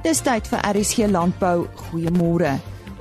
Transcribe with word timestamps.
Dis 0.00 0.22
tyd 0.24 0.46
vir 0.48 0.62
RSG 0.64 1.10
Landbou. 1.12 1.66
Goeiemôre. 1.76 2.54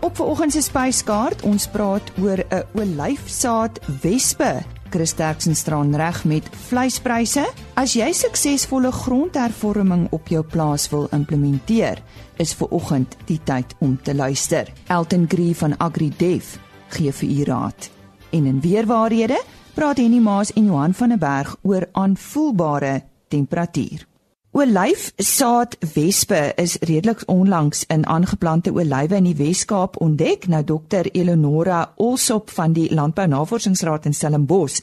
Op 0.03 0.17
vanoggend 0.19 0.51
se 0.51 0.59
spyskaart, 0.65 1.45
ons 1.47 1.67
praat 1.71 2.11
oor 2.19 2.43
'n 2.43 2.63
olyfsaad 2.75 3.79
wespe. 4.01 4.63
Christerksen 4.89 5.55
straan 5.55 5.95
reg 5.95 6.25
met 6.25 6.49
vleispryse. 6.67 7.45
As 7.75 7.93
jy 7.93 8.11
suksesvolle 8.11 8.91
grondhervorming 8.91 10.07
op 10.11 10.27
jou 10.27 10.43
plaas 10.43 10.89
wil 10.89 11.07
implementeer, 11.11 12.01
is 12.37 12.53
vanoggend 12.53 13.15
die 13.25 13.39
tyd 13.43 13.75
om 13.79 13.99
te 14.01 14.15
luister. 14.15 14.67
Elton 14.87 15.25
Gree 15.27 15.55
van 15.55 15.77
AgriDev 15.77 16.57
gee 16.87 17.11
vir 17.11 17.29
u 17.29 17.43
raad. 17.43 17.89
En 18.29 18.45
in 18.45 18.61
weerwaarhede 18.61 19.41
praat 19.73 19.97
Henny 19.97 20.19
Maas 20.19 20.53
en 20.53 20.65
Johan 20.65 20.93
van 20.93 21.09
der 21.09 21.17
Berg 21.17 21.55
oor 21.61 21.87
aanvoelbare 21.91 23.03
temperatuur. 23.27 24.08
Olyfsaadwespe 24.59 26.51
is 26.55 26.77
redelik 26.79 27.21
onlangs 27.25 27.85
in 27.87 28.05
aangeplante 28.05 28.71
olywe 28.71 29.15
in 29.15 29.23
die 29.29 29.35
Wes-Kaap 29.39 29.95
ontdek. 30.03 30.49
Nou 30.51 30.63
Dr 30.67 31.07
Eleonora 31.11 31.93
Olsop 31.95 32.51
van 32.51 32.73
die 32.75 32.89
Landbou 32.93 33.27
Navorsingsraad 33.31 34.09
in 34.09 34.13
Stellenbosch 34.13 34.81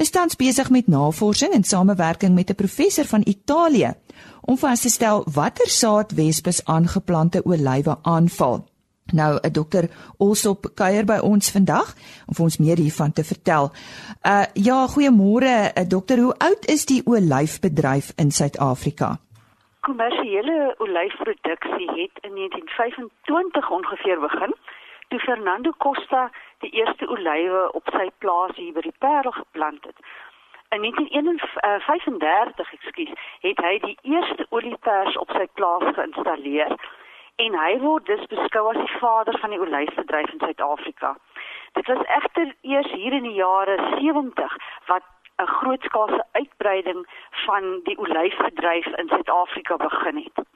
is 0.00 0.10
tans 0.10 0.36
besig 0.40 0.70
met 0.70 0.88
navorsing 0.88 1.52
in 1.52 1.64
samewerking 1.64 2.34
met 2.34 2.50
'n 2.50 2.54
professor 2.54 3.04
van 3.04 3.22
Italië 3.24 3.92
om 4.40 4.58
vas 4.58 4.80
te 4.80 4.88
stel 4.88 5.26
watter 5.32 5.68
saadwespes 5.68 6.64
aangeplante 6.64 7.42
olywe 7.44 7.98
aanval. 8.02 8.64
Nou 9.12 9.38
'n 9.40 9.52
dokter 9.52 9.84
Olsop 10.18 10.60
kuier 10.74 11.04
by 11.04 11.18
ons 11.22 11.50
vandag 11.50 11.88
om 12.26 12.34
vir 12.36 12.44
ons 12.44 12.58
meer 12.58 12.76
hiervan 12.76 13.12
te 13.12 13.24
vertel. 13.24 13.70
Uh 14.22 14.46
ja, 14.52 14.86
goeiemôre 14.94 15.54
uh, 15.72 15.88
dokter, 15.88 16.18
hoe 16.18 16.34
oud 16.38 16.64
is 16.66 16.84
die 16.84 17.02
olyfbedryf 17.04 18.12
in 18.16 18.30
Suid-Afrika? 18.30 19.16
Kommersiële 19.80 20.74
olyfproduksie 20.78 21.90
het 22.00 22.14
in 22.26 22.34
1925 22.34 23.70
ongeveer 23.70 24.20
begin 24.20 24.52
toe 25.08 25.18
Fernando 25.18 25.72
Costa 25.78 26.30
die 26.58 26.70
eerste 26.70 27.08
olywe 27.08 27.72
op 27.72 27.88
sy 27.96 28.10
plaas 28.18 28.56
hier 28.56 28.72
by 28.72 28.80
die 28.80 28.98
Parel 28.98 29.32
geplant 29.32 29.84
het. 29.84 29.98
In 30.68 30.80
1935, 30.80 32.72
ekskuus, 32.72 33.12
het 33.40 33.58
hy 33.64 33.74
die 33.84 33.98
eerste 34.02 34.46
oliepers 34.50 35.16
op 35.16 35.30
sy 35.32 35.46
plaas 35.54 35.86
geïnstalleer 35.96 36.74
en 37.44 37.54
hy 37.54 37.72
word 37.82 38.06
dus 38.10 38.24
beskou 38.32 38.64
as 38.72 38.80
die 38.80 38.98
vader 38.98 39.38
van 39.42 39.54
die 39.54 39.60
olyfbedryf 39.62 40.32
in 40.34 40.42
Suid-Afrika. 40.42 41.14
Dit 41.78 41.86
was 41.86 42.06
egter 42.16 42.54
eers 42.66 42.90
hier 42.92 43.14
in 43.18 43.28
die 43.28 43.36
jare 43.38 43.76
70 44.00 44.56
wat 44.90 45.06
'n 45.38 45.46
grootskaalse 45.58 46.24
uitbreiding 46.32 47.06
van 47.46 47.80
die 47.84 47.98
olyfbedryf 47.98 48.86
in 48.86 49.08
Suid-Afrika 49.08 49.76
begin 49.76 50.16
het. 50.24 50.46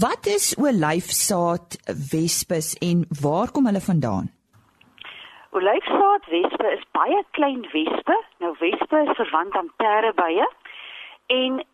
Wat 0.00 0.26
is 0.26 0.56
olyfsaad 0.56 1.76
wespes 2.12 2.74
en 2.78 3.04
waar 3.20 3.50
kom 3.50 3.66
hulle 3.66 3.80
vandaan? 3.80 4.32
Olyfsaad 5.50 6.24
wespe 6.26 6.72
is 6.76 6.84
baie 6.92 7.24
klein 7.30 7.68
wespe. 7.72 8.16
Nou 8.38 8.56
wespe 8.58 8.96
is 9.08 9.16
verwant 9.16 9.56
aan 9.56 9.72
perdebye 9.76 10.48
en 11.26 11.64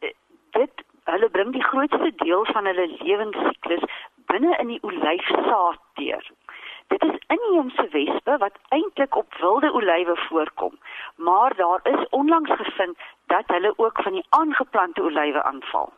dit 0.51 0.85
hulle 1.05 1.31
bring 1.31 1.53
die 1.53 1.65
grootste 1.65 2.13
deel 2.17 2.45
van 2.53 2.67
hulle 2.67 2.87
lewensiklus 2.99 3.87
binne 4.31 4.57
in 4.63 4.69
die 4.73 4.83
olyfsaad 4.83 5.81
deur. 6.01 6.31
Dit 6.91 7.03
is 7.03 7.19
inheemse 7.35 7.87
wespe 7.93 8.37
wat 8.39 8.57
eintlik 8.77 9.17
op 9.17 9.35
wilde 9.41 9.73
olywe 9.73 10.17
voorkom, 10.29 10.75
maar 11.17 11.57
daar 11.57 11.81
is 11.83 12.09
onlangs 12.09 12.51
gevind 12.63 12.99
dat 13.27 13.47
hulle 13.47 13.73
ook 13.77 14.03
van 14.03 14.13
die 14.13 14.27
aangeplante 14.29 15.03
olywe 15.03 15.43
aanval. 15.43 15.93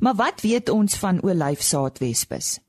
Maar 0.00 0.14
wat 0.14 0.40
weet 0.40 0.68
ons 0.70 0.98
van 0.98 1.22
olyfsaadwespes? 1.22 2.60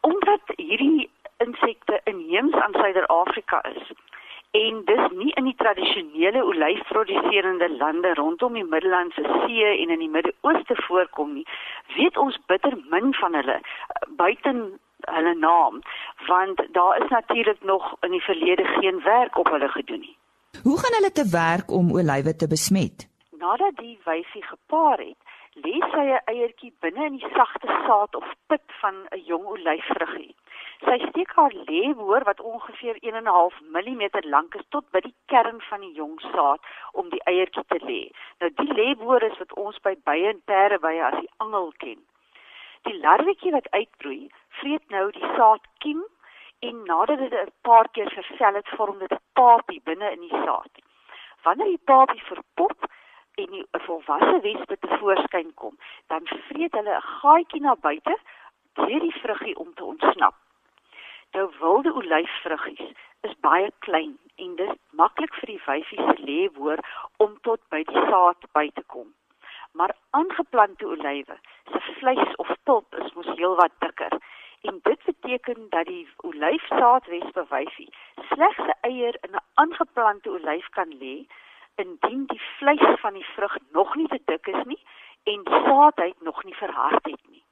Omdat 0.00 0.40
hierdie 0.56 1.10
insekte 1.36 2.00
inheems 2.04 2.54
aan 2.54 2.72
Suider-Afrika 2.72 3.64
is, 3.64 3.92
en 4.58 4.82
dis 4.88 5.04
nie 5.18 5.32
in 5.40 5.44
die 5.48 5.56
tradisionele 5.60 6.44
olyfproduserende 6.44 7.68
lande 7.76 8.14
rondom 8.14 8.56
die 8.58 8.64
Middellandse 8.64 9.22
See 9.22 9.64
en 9.82 9.92
in 9.94 10.02
die 10.04 10.12
Midde-Ooste 10.16 10.76
voorkom 10.86 11.34
nie, 11.38 11.46
weet 11.96 12.16
ons 12.16 12.38
bitter 12.52 12.76
min 12.92 13.12
van 13.20 13.34
hulle 13.38 13.58
eh, 13.60 14.06
buiten 14.20 14.62
hulle 15.16 15.34
naam, 15.38 15.82
want 16.26 16.62
daar 16.72 17.02
is 17.02 17.10
natuurlik 17.10 17.62
nog 17.62 17.94
in 18.00 18.16
die 18.16 18.22
verlede 18.22 18.64
geen 18.78 19.02
werk 19.02 19.38
op 19.38 19.50
hulle 19.52 19.68
gedoen 19.68 20.00
nie. 20.00 20.16
Hoe 20.62 20.78
gaan 20.80 20.96
hulle 20.98 21.12
te 21.12 21.28
werk 21.32 21.70
om 21.70 21.92
olywe 21.92 22.36
te 22.36 22.48
besmet? 22.48 23.08
Nadat 23.38 23.76
die 23.76 23.98
wyfie 24.04 24.42
gepaar 24.42 24.98
het, 24.98 25.20
lê 25.64 25.76
sy 25.92 26.04
'n 26.14 26.24
eiertjie 26.32 26.72
binne 26.80 27.06
in 27.06 27.18
die 27.20 27.30
sagte 27.36 27.68
saad 27.86 28.16
of 28.16 28.26
pit 28.48 28.66
van 28.80 28.94
'n 29.12 29.22
jong 29.26 29.44
olyfvruggie. 29.44 30.34
Sy 30.86 31.00
steek 31.08 31.32
haar 31.34 31.54
leeboor 31.68 32.22
wat 32.24 32.40
ongeveer 32.40 32.98
1.5 33.02 33.54
mm 33.74 34.02
lank 34.30 34.54
is 34.54 34.66
tot 34.68 34.84
by 34.94 35.00
die 35.02 35.14
kern 35.32 35.56
van 35.68 35.80
die 35.82 35.92
jong 35.98 36.20
saad 36.30 36.68
om 36.92 37.08
die 37.10 37.22
eiertjie 37.26 37.64
te 37.72 37.78
lê. 37.82 38.02
Nou 38.38 38.50
die 38.60 38.74
leeboor 38.78 39.26
is 39.26 39.34
wat 39.42 39.56
ons 39.62 39.80
by 39.82 39.96
bye 40.10 40.28
en 40.30 40.38
perde 40.52 40.78
bye 40.84 41.02
as 41.08 41.18
die 41.18 41.32
angel 41.42 41.72
ken. 41.82 41.98
Die 42.86 42.94
larwetjie 43.02 43.50
wat 43.56 43.66
uitbroei, 43.74 44.28
vreet 44.60 44.94
nou 44.94 45.10
die 45.18 45.32
saadkiem 45.34 46.06
en 46.70 46.80
nadat 46.92 47.18
dit 47.24 47.34
'n 47.34 47.52
paar 47.66 47.90
keer 47.90 48.10
versel 48.20 48.54
het, 48.62 48.74
vorm 48.78 48.98
dit 49.02 49.12
'n 49.12 49.22
papie 49.34 49.82
binne 49.84 50.12
in 50.12 50.20
die 50.20 50.38
saad. 50.46 50.72
Wanneer 51.42 51.74
die 51.74 51.84
papie 51.84 52.22
verpop 52.30 52.90
en 53.34 53.50
'n 53.58 53.84
volwasse 53.90 54.40
wespe 54.40 54.78
te 54.78 54.96
voorskyn 54.98 55.54
kom, 55.54 55.78
dan 56.06 56.22
vreet 56.48 56.72
hulle 56.72 56.96
'n 56.96 57.08
gaatjie 57.20 57.60
na 57.60 57.74
buite 57.74 58.18
deur 58.74 59.00
die 59.00 59.20
vruggie 59.22 59.58
om 59.58 59.74
te 59.74 59.84
ontsnap. 59.84 60.45
Nou 61.36 61.50
wilde 61.60 61.92
olyfvruggies 61.92 62.92
is 63.20 63.32
baie 63.40 63.70
klein 63.78 64.14
en 64.44 64.52
dis 64.56 64.76
maklik 65.00 65.34
vir 65.40 65.50
die 65.50 65.58
wyfie 65.64 65.98
se 66.04 66.14
leeboor 66.28 66.80
om 67.24 67.34
tot 67.48 67.60
by 67.74 67.82
die 67.90 68.04
saad 68.06 68.46
by 68.56 68.62
te 68.78 68.84
kom. 68.94 69.10
Maar 69.76 69.92
aangeplante 70.16 70.88
olywe 70.94 71.36
se 71.72 71.82
vleis 71.98 72.32
of 72.44 72.54
pulp 72.70 72.96
is 73.02 73.12
mos 73.18 73.28
heelwat 73.34 73.76
dikker 73.84 74.16
en 74.70 74.80
dit 74.88 75.04
beteken 75.10 75.68
dat 75.76 75.90
die 75.92 76.08
olyfsaadwespe 76.30 77.46
wyfie 77.52 77.90
slegs 78.32 78.64
'n 78.64 78.78
eier 78.90 79.20
in 79.28 79.36
'n 79.36 79.46
aangeplante 79.66 80.34
olyf 80.38 80.72
kan 80.80 80.98
lê 81.04 81.14
indien 81.84 82.26
die 82.32 82.42
vleis 82.56 82.88
van 83.04 83.20
die 83.20 83.28
vrug 83.36 83.60
nog 83.76 83.94
nie 83.94 84.08
te 84.08 84.22
dik 84.24 84.52
is 84.56 84.64
nie 84.64 84.82
en 85.36 85.44
die 85.52 85.62
saadheid 85.68 86.20
nog 86.32 86.44
nie 86.44 86.58
verhard 86.64 87.04
het 87.12 87.24
nie. 87.28 87.44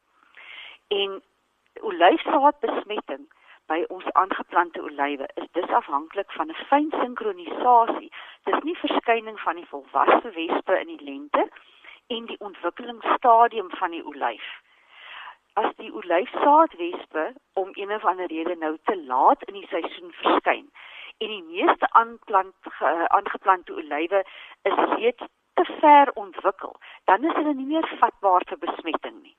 En 0.88 1.22
olyfsaadbesmetting 1.80 3.28
by 3.66 3.84
ons 3.88 4.08
aangeplante 4.20 4.82
olywe 4.82 5.26
is 5.40 5.46
dis 5.58 5.70
afhanklik 5.78 6.32
van 6.38 6.50
'n 6.50 6.64
fyn 6.70 6.90
sinkronisasie. 6.90 8.10
Dis 8.44 8.62
nie 8.62 8.76
verskyning 8.76 9.40
van 9.40 9.56
die 9.56 9.68
volwasse 9.72 10.30
wespe 10.38 10.80
in 10.80 10.86
die 10.86 11.04
lente 11.10 11.48
en 12.06 12.26
die 12.26 12.40
ontwikkelingsstadium 12.40 13.70
van 13.70 13.90
die 13.90 14.04
olyf. 14.04 14.48
As 15.52 15.70
die 15.76 15.92
olyfsaadwespe 15.92 17.32
om 17.52 17.68
een 17.72 17.92
of 17.92 18.04
ander 18.04 18.26
rede 18.26 18.56
nou 18.56 18.76
te 18.84 18.96
laat 18.96 19.42
in 19.42 19.54
die 19.54 19.66
seisoen 19.66 20.12
verskyn 20.12 20.70
en 21.18 21.28
die 21.28 21.42
meeste 21.42 21.90
aanplant 21.90 22.54
aangeplante 23.06 23.72
olywe 23.72 24.24
is 24.62 24.78
reeds 24.96 25.24
te 25.54 25.64
ver 25.80 26.10
ontwikkel, 26.14 26.76
dan 27.04 27.24
is 27.24 27.34
hulle 27.34 27.54
nie 27.54 27.66
meer 27.66 27.88
vatbaar 27.98 28.42
vir 28.48 28.58
besmetting 28.58 29.22
nie. 29.22 29.36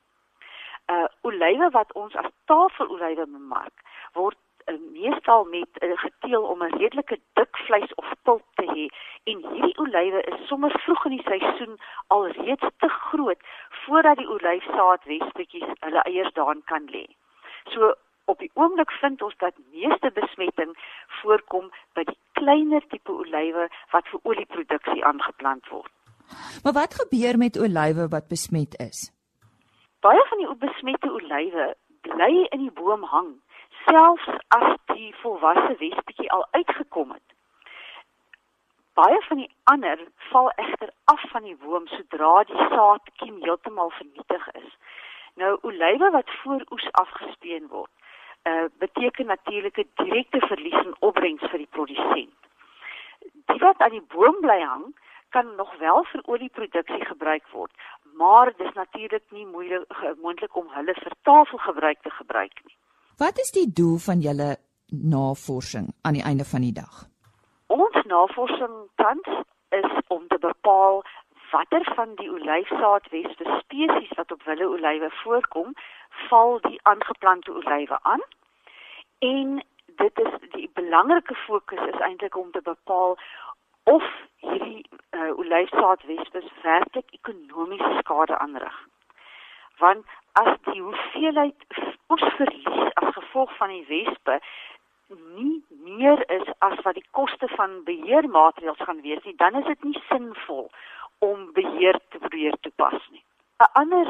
Uh 0.91 1.07
olywe 1.22 1.69
wat 1.73 1.94
ons 1.94 2.16
as 2.16 2.31
tafelolywe 2.46 3.25
bemark, 3.25 3.73
word 4.13 4.38
uh, 4.69 4.75
meestal 4.94 5.44
met 5.50 5.81
uh, 5.81 5.97
geteel 5.97 6.44
om 6.44 6.63
'n 6.63 6.78
redelike 6.78 7.18
dik 7.34 7.57
vleis 7.68 7.94
of 7.96 8.12
pulp 8.22 8.46
te 8.56 8.66
hê 8.75 8.85
en 9.31 9.38
hierdie 9.51 9.78
olywe 9.78 10.22
is 10.31 10.47
sommer 10.47 10.72
vroeg 10.84 11.06
in 11.06 11.16
die 11.18 11.28
seisoen 11.28 11.78
alreeds 12.07 12.67
te 12.78 12.90
groot 12.90 13.41
voordat 13.85 14.17
die 14.17 14.29
olyfsaadwespetjies 14.29 15.70
hulle 15.79 16.02
eiers 16.02 16.34
daarin 16.34 16.64
kan 16.66 16.85
lê. 16.96 17.05
So 17.73 17.93
op 18.26 18.40
die 18.40 18.52
oomblik 18.53 18.91
vind 18.91 19.22
ons 19.22 19.37
dat 19.37 19.58
meeste 19.72 20.11
besmetting 20.14 20.78
voorkom 21.22 21.72
by 21.93 22.03
die 22.03 22.17
kleiner 22.32 22.87
tipe 22.87 23.11
olywe 23.11 23.70
wat 23.91 24.08
vir 24.08 24.20
olieproduksie 24.23 25.05
aangeplant 25.05 25.70
word. 25.70 25.91
Maar 26.64 26.73
wat 26.73 26.93
gebeur 27.02 27.37
met 27.37 27.58
olywe 27.58 28.08
wat 28.09 28.28
besmet 28.28 28.79
is? 28.79 29.15
Baie 30.05 30.25
van 30.29 30.37
die 30.37 30.55
besmette 30.61 31.09
olywe 31.09 31.63
bly 32.05 32.34
in 32.53 32.59
die 32.61 32.73
boom 32.78 33.03
hang 33.09 33.29
selfs 33.85 34.28
as 34.57 34.75
die 34.91 35.07
volwasse 35.22 35.72
wespetjie 35.79 36.28
al 36.35 36.43
uitgekom 36.52 37.16
het. 37.16 37.34
Baie 38.99 39.17
van 39.28 39.41
die 39.41 39.49
ander 39.72 40.03
val 40.28 40.52
egter 40.66 40.91
af 41.13 41.23
van 41.31 41.47
die 41.49 41.55
boom 41.63 41.87
sodra 41.93 42.43
die 42.52 42.67
saadkiem 42.75 43.40
heeltemal 43.47 43.90
vernietig 43.97 44.46
is. 44.61 44.69
Nou 45.41 45.57
olywe 45.72 46.11
wat 46.17 46.29
voor 46.43 46.61
oes 46.78 46.85
afgespeen 47.01 47.66
word, 47.73 47.91
uh 48.51 48.67
beteken 48.85 49.34
natuurlik 49.34 49.81
'n 49.81 49.90
direkte 50.03 50.43
verlies 50.46 50.79
in 50.84 50.96
opbrengs 50.99 51.49
vir 51.49 51.66
die 51.66 51.73
produsent. 51.79 52.37
Die 53.49 53.59
wat 53.66 53.81
aan 53.81 53.97
die 53.97 54.08
boom 54.13 54.37
bly 54.46 54.61
hang, 54.61 54.85
kan 55.29 55.55
nog 55.55 55.77
wel 55.77 56.03
vir 56.11 56.22
olieproduksie 56.25 57.05
gebruik 57.05 57.47
word, 57.51 57.72
maar 58.13 58.45
dit 58.45 58.67
is 58.67 58.73
natuurlik 58.73 59.23
nie 59.29 59.45
moeilik 59.45 59.97
moontlik 60.22 60.55
om 60.55 60.67
hulle 60.69 60.93
vir 60.93 61.13
tafelgebruik 61.22 62.01
te 62.01 62.09
gebruik 62.09 62.61
nie. 62.63 62.77
Wat 63.17 63.37
is 63.39 63.51
die 63.51 63.67
doel 63.73 63.97
van 63.97 64.19
julle 64.19 64.55
navorsing 64.87 65.93
aan 66.01 66.13
die 66.13 66.23
einde 66.23 66.45
van 66.45 66.61
die 66.61 66.73
dag? 66.73 67.05
Ons 67.67 68.03
navorsing 68.05 68.75
tans 68.95 69.29
is 69.69 69.91
om 70.07 70.27
te 70.27 70.39
bepaal 70.39 71.03
watter 71.51 71.91
van 71.95 72.16
die 72.16 72.31
olyfsaadwespe 72.31 73.45
spesies 73.59 74.11
wat 74.17 74.31
op 74.31 74.43
wille 74.43 74.67
olywe 74.67 75.09
voorkom, 75.23 75.73
val 76.29 76.59
die 76.67 76.79
aangeplante 76.83 77.51
olywe 77.51 77.99
aan. 78.01 78.23
En 79.19 79.63
dit 79.85 80.19
is 80.25 80.33
die 80.51 80.69
belangrike 80.73 81.35
fokus 81.45 81.83
is 81.93 81.99
eintlik 82.07 82.37
om 82.37 82.51
te 82.51 82.61
bepaal 82.61 83.17
of 83.85 84.03
hierdie 84.41 84.85
uh, 85.11 85.32
olyfsaadwespe 85.37 86.41
werklik 86.61 87.17
ekonomiese 87.20 87.97
skade 87.99 88.37
aanrig. 88.37 88.78
Want 89.78 90.05
as 90.41 90.58
die 90.72 90.82
hoeveelheid 90.82 91.67
ons 92.08 92.23
verlies 92.37 92.93
as 93.02 93.14
gevolg 93.17 93.52
van 93.58 93.73
die 93.73 93.85
wespe 93.90 94.40
nie 95.37 95.64
meer 95.70 96.23
is 96.34 96.47
as 96.67 96.79
wat 96.85 96.97
die 96.97 97.08
koste 97.17 97.47
van 97.53 97.84
beheermaatreëls 97.90 98.82
gaan 98.87 99.02
wees 99.02 99.23
nie, 99.23 99.35
dan 99.41 99.59
is 99.59 99.67
dit 99.70 99.84
nie 99.84 100.02
sinvol 100.09 100.70
om 101.20 101.52
beheer 101.53 101.99
te 102.09 102.22
probeer 102.23 102.58
toepas 102.66 102.97
nie. 103.11 103.23
'n 103.61 103.70
Ander 103.82 104.09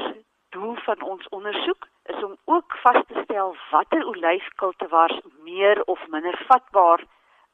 doel 0.49 0.75
van 0.87 1.01
ons 1.01 1.27
ondersoek 1.29 1.87
is 2.13 2.23
om 2.23 2.37
ook 2.45 2.77
vas 2.83 3.01
te 3.07 3.21
stel 3.23 3.55
watter 3.71 4.05
olyfkultivars 4.07 5.19
meer 5.47 5.83
of 5.83 6.07
minder 6.07 6.37
vatbaar 6.47 7.03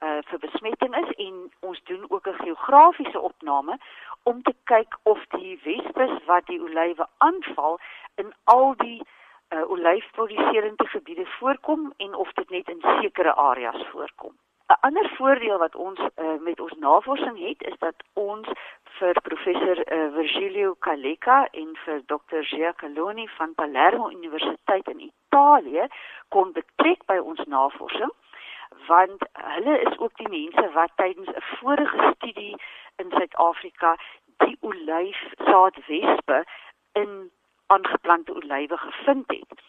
uh, 0.02 0.18
vir 0.30 0.40
besmetting 0.40 0.96
is 0.98 1.12
en 1.26 1.52
ons 1.60 1.82
doen 1.84 2.06
ook 2.10 2.28
'n 2.28 2.44
geografiese 2.44 3.20
opname 3.20 3.78
om 4.24 4.42
te 4.42 4.56
kyk 4.64 4.98
of 5.04 5.26
die 5.28 5.60
wespes 5.64 6.26
wat 6.26 6.46
die 6.46 6.62
olywe 6.62 7.08
aanval 7.18 7.80
in 8.16 8.34
al 8.44 8.74
die 8.78 9.02
uh, 9.50 9.70
olyfproduserende 9.70 10.88
gebiede 10.88 11.26
voorkom 11.26 11.94
en 11.98 12.14
of 12.14 12.34
dit 12.34 12.50
net 12.50 12.70
in 12.70 12.82
sekere 12.82 13.34
areas 13.34 13.88
voorkom. 13.92 14.34
'n 14.72 14.78
Ander 14.80 15.10
voordeel 15.18 15.58
wat 15.58 15.76
ons 15.76 16.00
uh, 16.00 16.40
met 16.40 16.60
ons 16.60 16.74
navorsing 16.80 17.40
het 17.48 17.62
is 17.72 17.78
dat 17.80 17.96
ons 18.14 18.48
vir 19.00 19.22
professor 19.22 19.78
uh, 19.78 20.14
Virgilio 20.14 20.76
Caleca 20.80 21.48
en 21.52 21.76
vir 21.86 22.02
Dr. 22.06 22.42
Giacaloni 22.42 23.28
van 23.28 23.54
Palermo 23.54 24.10
Universiteit 24.10 24.88
in 24.88 25.00
Italië 25.00 25.88
kon 26.28 26.52
betrek 26.52 27.06
by 27.06 27.18
ons 27.18 27.44
navorsing 27.46 28.12
want 28.88 29.24
hulle 29.34 29.80
is 29.82 29.98
ook 29.98 30.18
die 30.18 30.30
mense 30.30 30.72
wat 30.74 30.92
tydens 30.96 31.30
'n 31.30 31.42
vorige 31.42 32.14
studie 32.16 32.56
in 32.96 33.10
Suid-Afrika 33.10 33.98
die 34.38 34.58
olyfsaadwespe 34.60 36.46
in 36.92 37.32
aangeplante 37.68 38.34
olywe 38.34 38.78
gevind 38.78 39.28
het. 39.28 39.62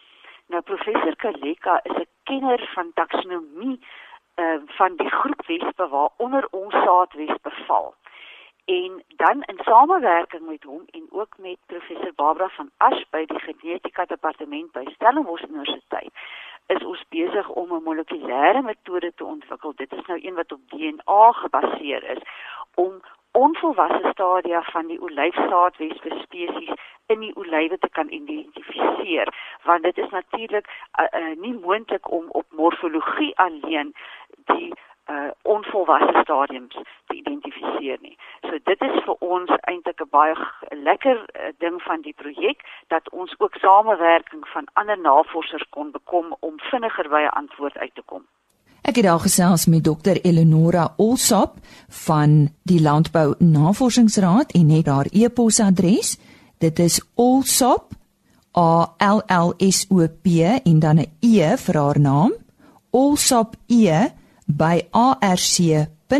Nou 0.47 0.61
professor 0.61 1.15
Kaleka 1.15 1.79
is 1.83 1.97
'n 1.97 2.07
kenner 2.23 2.69
van 2.73 2.91
taksonomie 2.93 3.79
uh, 4.35 4.61
van 4.65 4.95
die 4.95 5.09
groep 5.09 5.45
wespe 5.45 5.87
waaronder 5.87 6.47
ons 6.51 6.73
saadwespe 6.73 7.51
val. 7.65 7.95
En 8.65 9.03
dan 9.07 9.41
in 9.41 9.59
samewerking 9.63 10.47
met 10.47 10.63
hom 10.63 10.83
en 10.91 11.07
ook 11.09 11.37
met 11.37 11.57
professor 11.65 12.13
Barbara 12.15 12.49
van 12.49 12.71
Ash 12.77 13.03
by 13.09 13.25
die 13.25 13.39
genetika 13.39 14.05
departement 14.05 14.71
by 14.71 14.85
Stellenbosch 14.93 15.43
Universiteit 15.43 16.13
is 16.67 16.83
ons 16.83 17.03
besig 17.09 17.49
om 17.49 17.73
'n 17.73 17.83
molekulêre 17.83 18.61
metode 18.61 19.13
te 19.15 19.25
ontwikkel. 19.25 19.73
Dit 19.75 19.91
is 19.91 20.05
nou 20.05 20.19
een 20.23 20.33
wat 20.33 20.51
op 20.51 20.59
DNA 20.69 21.31
gebaseer 21.31 22.03
is 22.03 22.21
om 22.75 23.01
onvolwasse 23.31 24.09
stadia 24.11 24.61
van 24.61 24.87
die 24.87 25.01
olyfsaadwespe 25.01 26.17
spesies 26.21 26.73
in 27.05 27.19
die 27.19 27.35
olywe 27.35 27.77
te 27.77 27.89
kan 27.89 28.09
identifiseer 28.09 29.33
want 29.63 29.83
dit 29.83 29.97
is 29.97 30.09
natuurlik 30.09 30.67
uh, 30.99 31.05
uh, 31.21 31.35
nie 31.37 31.53
moontlik 31.53 32.11
om 32.11 32.29
op 32.29 32.45
morfologie 32.49 33.37
alleen 33.37 33.93
die 34.45 34.73
uh, 35.13 35.31
onvolwasse 35.55 36.19
stadiums 36.23 36.75
te 37.07 37.15
identifiseer 37.21 37.99
nie. 38.01 38.17
So 38.47 38.59
dit 38.69 38.81
is 38.89 38.95
vir 39.05 39.15
ons 39.33 39.49
eintlik 39.71 40.01
'n 40.01 40.09
baie 40.17 40.35
lekker 40.89 41.17
uh, 41.21 41.51
ding 41.65 41.81
van 41.87 42.01
die 42.01 42.15
projek 42.21 42.59
dat 42.93 43.09
ons 43.09 43.35
ook 43.37 43.55
samewerking 43.65 44.43
van 44.53 44.65
ander 44.73 44.99
navorsers 44.99 45.65
kon 45.69 45.91
bekom 45.91 46.35
om 46.39 46.55
vinniger 46.71 47.09
by 47.09 47.21
'n 47.25 47.37
antwoord 47.41 47.77
uit 47.77 47.95
te 47.95 48.05
kom. 48.05 48.23
Ek 48.83 48.95
het 48.95 49.05
al 49.07 49.19
gesels 49.19 49.65
met 49.65 49.83
dokter 49.83 50.17
Eleonora 50.21 50.93
Olsop 50.97 51.51
van 51.87 52.49
die 52.63 52.81
Landbou 52.81 53.35
Navorsingsraad 53.39 54.51
en 54.51 54.69
het 54.69 54.87
haar 54.87 55.07
e-posadres. 55.11 56.19
Dit 56.59 56.79
is 56.79 57.01
olsop 57.15 57.95
a 58.57 58.93
l 59.15 59.19
l 59.27 59.53
s 59.57 59.87
o 59.89 60.07
p 60.23 60.27
en 60.69 60.79
dan 60.79 60.97
'n 60.99 61.11
e 61.21 61.57
vir 61.57 61.77
haar 61.81 61.99
naam. 61.99 62.31
olsop 62.91 63.55
e 63.67 64.09
by 64.57 64.81
arc.agric.za. 64.91 66.11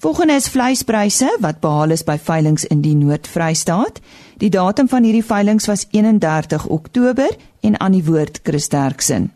Volgende 0.00 0.34
is 0.34 0.48
vleispryse 0.48 1.36
wat 1.40 1.60
behaal 1.60 1.90
is 1.90 2.04
by 2.04 2.16
veilinge 2.18 2.66
in 2.68 2.80
die 2.80 2.96
Noord-Vrystaat. 2.96 4.00
Die 4.40 4.50
datum 4.50 4.88
van 4.88 5.02
hierdie 5.04 5.24
veilinge 5.24 5.66
was 5.68 5.86
31 5.90 6.66
Oktober 6.66 7.36
en 7.60 7.80
aan 7.80 7.92
die 7.92 8.04
woord 8.04 8.40
Chris 8.42 8.68
Derksen 8.72 9.32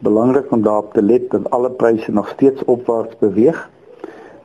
belangrik 0.00 0.52
om 0.52 0.62
daarop 0.62 0.92
te 0.92 1.02
let 1.02 1.30
dat 1.30 1.50
alle 1.50 1.70
pryse 1.70 2.12
nog 2.12 2.28
steeds 2.28 2.64
opwaarts 2.64 3.18
beweeg 3.18 3.70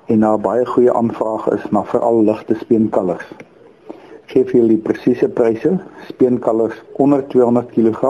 en 0.06 0.20
daar 0.20 0.40
baie 0.40 0.66
goeie 0.66 0.94
aanvrae 0.94 1.56
is 1.56 1.70
na 1.70 1.84
veral 1.86 2.24
ligte 2.24 2.56
speenkalvers. 2.56 3.28
Geef 4.26 4.52
julle 4.52 4.68
die 4.68 4.78
presiese 4.78 5.30
pryse. 5.30 5.78
Speenkalvers 6.08 6.84
onder 6.92 7.28
200 7.28 7.70
kg 7.74 8.02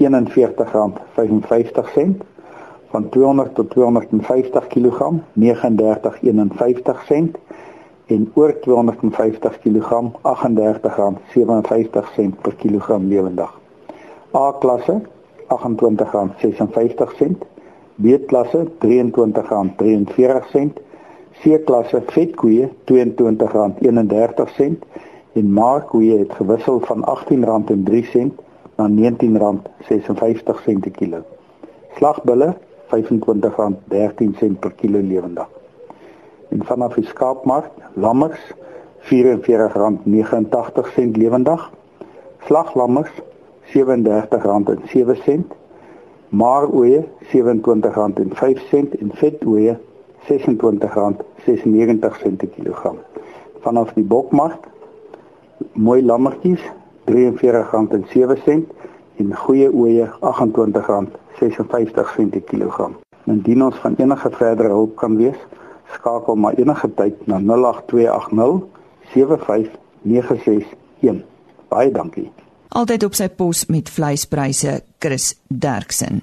R41.55 0.00 1.90
van 2.96 3.08
200 3.08 3.54
tot 3.54 3.70
250 3.70 4.66
kg 4.66 5.10
R39.51 5.40 7.30
en 8.06 8.30
oor 8.34 8.58
250 8.60 9.58
kg 9.58 10.10
R38.57 10.22 10.28
per 12.42 12.54
kilogram 12.62 13.08
lewendig. 13.08 13.60
A 14.32 14.52
klasse 14.60 15.00
R28.56, 15.48 17.30
B-klasse 17.94 18.64
R23.43, 18.64 18.68
C-klasse 21.40 22.02
vetkoeie 22.06 22.68
R22.31 22.92 22.96
en 25.36 25.52
maarkoeie 25.52 26.18
het 26.18 26.32
gewissel 26.32 26.80
van 26.88 27.00
R18.03 27.04 28.20
na 28.76 28.88
R19.56 28.88 28.90
per 30.80 30.90
kilo. 30.90 31.20
Slagbulle 31.96 32.56
R25.13 32.90 34.58
per 34.60 34.72
kilo 34.76 35.00
lewendig. 35.00 35.46
En 36.48 36.64
vanaf 36.64 36.94
die 36.94 37.06
skaapmark, 37.06 37.70
lammers 37.94 38.54
R44.89 39.06 41.16
lewendig. 41.16 41.70
Slaglammers 42.46 43.10
R37.07, 43.74 45.40
maaroeie 46.28 47.04
R27.05 47.32 48.88
en 49.00 49.10
vetoeie 49.14 49.78
R26.96 50.28 52.36
per 52.36 52.48
kilogram. 52.54 52.96
Vanaf 53.60 53.92
die 53.94 54.04
bokmark 54.04 54.66
mooi 55.72 56.02
lammetjies 56.02 56.60
R43.07 57.10 58.60
en 59.16 59.36
goeie 59.36 59.72
oeye 59.72 60.10
R28.56 61.40 61.92
per 61.92 62.06
kilogram. 62.46 62.96
Indien 63.24 63.62
ons 63.62 63.76
van 63.82 63.94
enige 63.98 64.30
verdere 64.30 64.68
hulp 64.68 64.96
kan 64.96 65.16
wees, 65.16 65.38
skakel 65.98 66.34
maar 66.34 66.54
enige 66.54 66.94
tyd 66.94 67.26
na 67.26 67.38
08280 67.38 68.66
75961. 69.12 71.24
Baie 71.68 71.90
dankie 71.90 72.30
altyd 72.76 73.06
op 73.06 73.16
sy 73.16 73.28
pos 73.32 73.64
met 73.72 73.90
vleispryse 73.92 74.80
Chris 75.02 75.34
Derksen. 75.48 76.20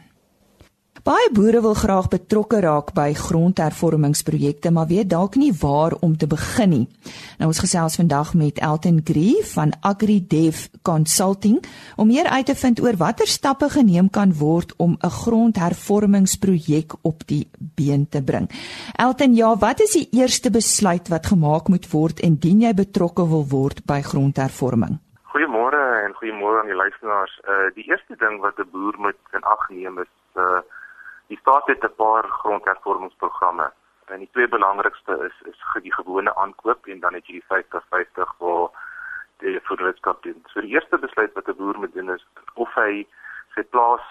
Baie 1.03 1.27
boere 1.35 1.59
wil 1.59 1.73
graag 1.75 2.05
betrokke 2.07 2.61
raak 2.63 2.93
by 2.95 3.09
grondhervormingsprojekte, 3.19 4.69
maar 4.71 4.87
weet 4.87 5.09
dalk 5.11 5.35
nie 5.35 5.51
waar 5.59 5.91
om 5.99 6.13
te 6.15 6.29
begin 6.31 6.69
nie. 6.71 6.85
Nou 7.41 7.49
ons 7.51 7.59
gesels 7.59 7.97
vandag 7.99 8.29
met 8.39 8.61
Elton 8.63 9.01
Gree 9.03 9.41
van 9.49 9.73
AgriDev 9.83 10.61
Consulting 10.87 11.57
om 11.99 12.07
meer 12.07 12.29
uit 12.31 12.47
te 12.47 12.55
vind 12.55 12.79
oor 12.79 12.95
watter 13.01 13.27
stappe 13.27 13.67
geneem 13.73 14.07
kan 14.07 14.31
word 14.39 14.71
om 14.77 14.95
'n 14.95 15.09
grondhervormingsprojek 15.09 16.95
op 17.01 17.27
die 17.27 17.49
been 17.59 18.07
te 18.07 18.23
bring. 18.23 18.47
Elton, 18.95 19.35
ja, 19.35 19.57
wat 19.57 19.81
is 19.81 19.91
die 19.91 20.07
eerste 20.11 20.51
besluit 20.51 21.09
wat 21.09 21.25
gemaak 21.27 21.67
moet 21.67 21.91
word 21.91 22.19
indien 22.19 22.61
jy 22.61 22.73
betrokke 22.73 23.27
wil 23.27 23.45
word 23.49 23.85
by 23.85 23.99
grondhervorming? 24.01 24.99
Goeiemôre 25.35 25.83
en 26.05 26.15
goeiemôre 26.15 26.59
aan 26.61 26.71
die 26.71 26.81
luisteraars. 26.83 27.41
Uh 27.43 27.75
die 27.75 27.91
eerste 27.91 28.15
ding 28.15 28.39
wat 28.39 28.55
'n 28.57 28.69
boer 28.71 28.95
moet 28.97 29.19
in 29.33 29.43
ag 29.43 29.69
neem 29.69 29.99
is 29.99 30.13
uh 30.35 30.63
die 31.33 31.41
staat 31.41 31.67
het 31.73 31.83
'n 31.89 31.95
paar 31.97 32.29
grondhervormingsprogramme 32.39 33.71
En 34.05 34.19
die 34.19 34.29
twee 34.31 34.47
belangrikste 34.47 35.13
is 35.25 35.47
is 35.51 35.81
die 35.81 35.93
gewone 35.93 36.35
aankoop 36.35 36.87
en 36.87 36.99
dan 36.99 37.13
het 37.13 37.27
jy 37.27 37.39
die 37.39 37.45
50-50 37.51 38.33
waar 38.37 38.69
die 39.43 39.59
voedselskap 39.69 40.23
doen. 40.23 40.43
So 40.51 40.61
die 40.61 40.75
eerste 40.75 40.97
besluit 40.97 41.33
wat 41.33 41.47
'n 41.47 41.55
boer 41.55 41.79
moet 41.79 41.93
doen 41.93 42.09
is 42.09 42.25
of 42.53 42.73
hy 42.75 43.07
sy 43.55 43.63
plaas 43.63 44.05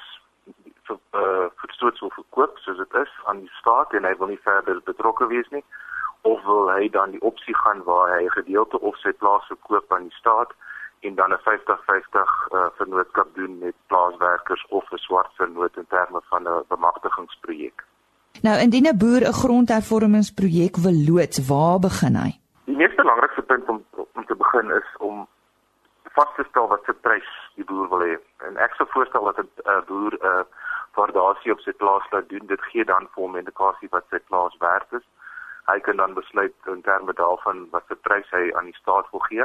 vir 0.87 0.99
uh, 1.23 1.47
verstoot 1.63 1.99
wil 2.01 2.11
verkoop 2.11 2.59
soos 2.59 2.77
dit 2.77 2.95
is 2.95 3.13
aan 3.25 3.41
die 3.41 3.53
staat 3.61 3.93
en 3.93 4.05
hy 4.05 4.15
wil 4.17 4.33
nie 4.33 4.43
verder 4.49 4.81
betrokke 4.85 5.27
wees 5.27 5.49
nie 5.51 5.65
of 6.23 6.43
wil 6.45 6.71
hy 6.71 6.89
dan 6.89 7.11
die 7.11 7.23
opsie 7.31 7.57
gaan 7.57 7.85
waar 7.85 8.17
hy 8.17 8.25
'n 8.25 8.37
gedeelte 8.39 8.81
of 8.81 8.97
sy 8.97 9.13
plaas 9.13 9.47
verkoop 9.47 9.93
aan 9.93 10.09
die 10.09 10.19
staat 10.19 10.55
en 11.07 11.15
dan 11.15 11.31
'n 11.31 11.41
50-50 11.51 12.49
uh, 12.51 12.67
vennootskap 12.79 13.29
doen 13.35 13.59
met 13.59 13.75
plaaswerkers 13.87 14.67
of 14.69 14.91
'n 14.91 14.97
swart 14.97 15.33
vennoot 15.35 15.77
in 15.77 15.87
terme 15.89 16.21
van 16.31 16.43
'n 16.43 16.65
bemagtigingsprojek. 16.69 17.85
Nou 18.43 18.57
indien 18.59 18.87
'n 18.87 18.99
boer 18.99 19.23
'n 19.27 19.39
grondhervormingsprojek 19.43 20.77
wil 20.77 20.99
loods, 21.09 21.47
waar 21.49 21.79
begin 21.79 22.15
hy? 22.17 22.31
Die 22.65 22.77
mees 22.77 22.95
belangrikste 22.95 23.43
punt 23.43 23.69
om 23.69 23.85
om 24.13 24.25
te 24.27 24.37
begin 24.37 24.71
is 24.71 24.89
om 24.99 25.27
vas 26.17 26.35
te 26.37 26.45
stel 26.49 26.69
wat 26.69 26.85
se 26.85 26.93
prys 26.93 27.31
die 27.55 27.65
boer 27.65 27.89
wil 27.89 28.03
hê. 28.09 28.15
En 28.47 28.57
ek 28.57 28.75
sou 28.75 28.89
voorstel 28.91 29.25
dat 29.25 29.39
'n 29.39 29.49
uh, 29.65 29.83
boer 29.87 30.13
'n 30.13 30.27
uh, 30.27 30.45
waardasie 30.95 31.53
op 31.53 31.61
sy 31.61 31.73
plaas 31.73 32.11
laat 32.11 32.29
doen. 32.29 32.47
Dit 32.47 32.63
gee 32.63 32.85
dan 32.85 33.09
vir 33.13 33.23
hom 33.23 33.33
'n 33.33 33.43
indikasie 33.45 33.89
wat 33.91 34.05
sy 34.11 34.19
plaas 34.19 34.57
werd 34.59 34.93
is. 34.93 35.07
Hy 35.71 35.79
kan 35.81 35.97
dan 35.97 36.15
besluit 36.15 36.55
in 36.67 36.83
terme 36.83 37.13
daarvan 37.13 37.69
wat 37.71 37.85
se 37.89 37.95
prys 37.95 38.31
hy 38.31 38.53
aan 38.55 38.65
die 38.65 38.81
staat 38.83 39.07
wil 39.11 39.21
gee. 39.21 39.45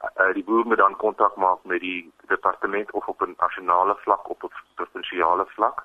Uh, 0.00 0.32
die 0.32 0.44
boer 0.44 0.66
moet 0.66 0.78
dan 0.80 0.96
kontak 0.96 1.36
maak 1.36 1.64
met 1.64 1.80
die 1.80 2.12
departement 2.26 2.90
of 2.90 3.06
op 3.06 3.22
'n 3.22 3.34
nasionale 3.38 3.96
vlak 4.04 4.30
op 4.30 4.42
'n 4.44 4.52
provinsiale 4.74 5.46
vlak 5.46 5.84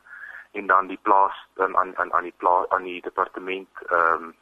en 0.52 0.68
dan 0.68 0.88
die 0.88 1.00
plaas 1.02 1.36
dan 1.54 1.78
aan 1.78 1.98
aan 1.98 2.14
aan 2.14 2.24
die 2.24 2.38
plaas 2.38 2.70
aan 2.70 2.84
die 2.84 3.02
departement 3.02 3.70
ehm 3.88 4.24
um, 4.24 4.36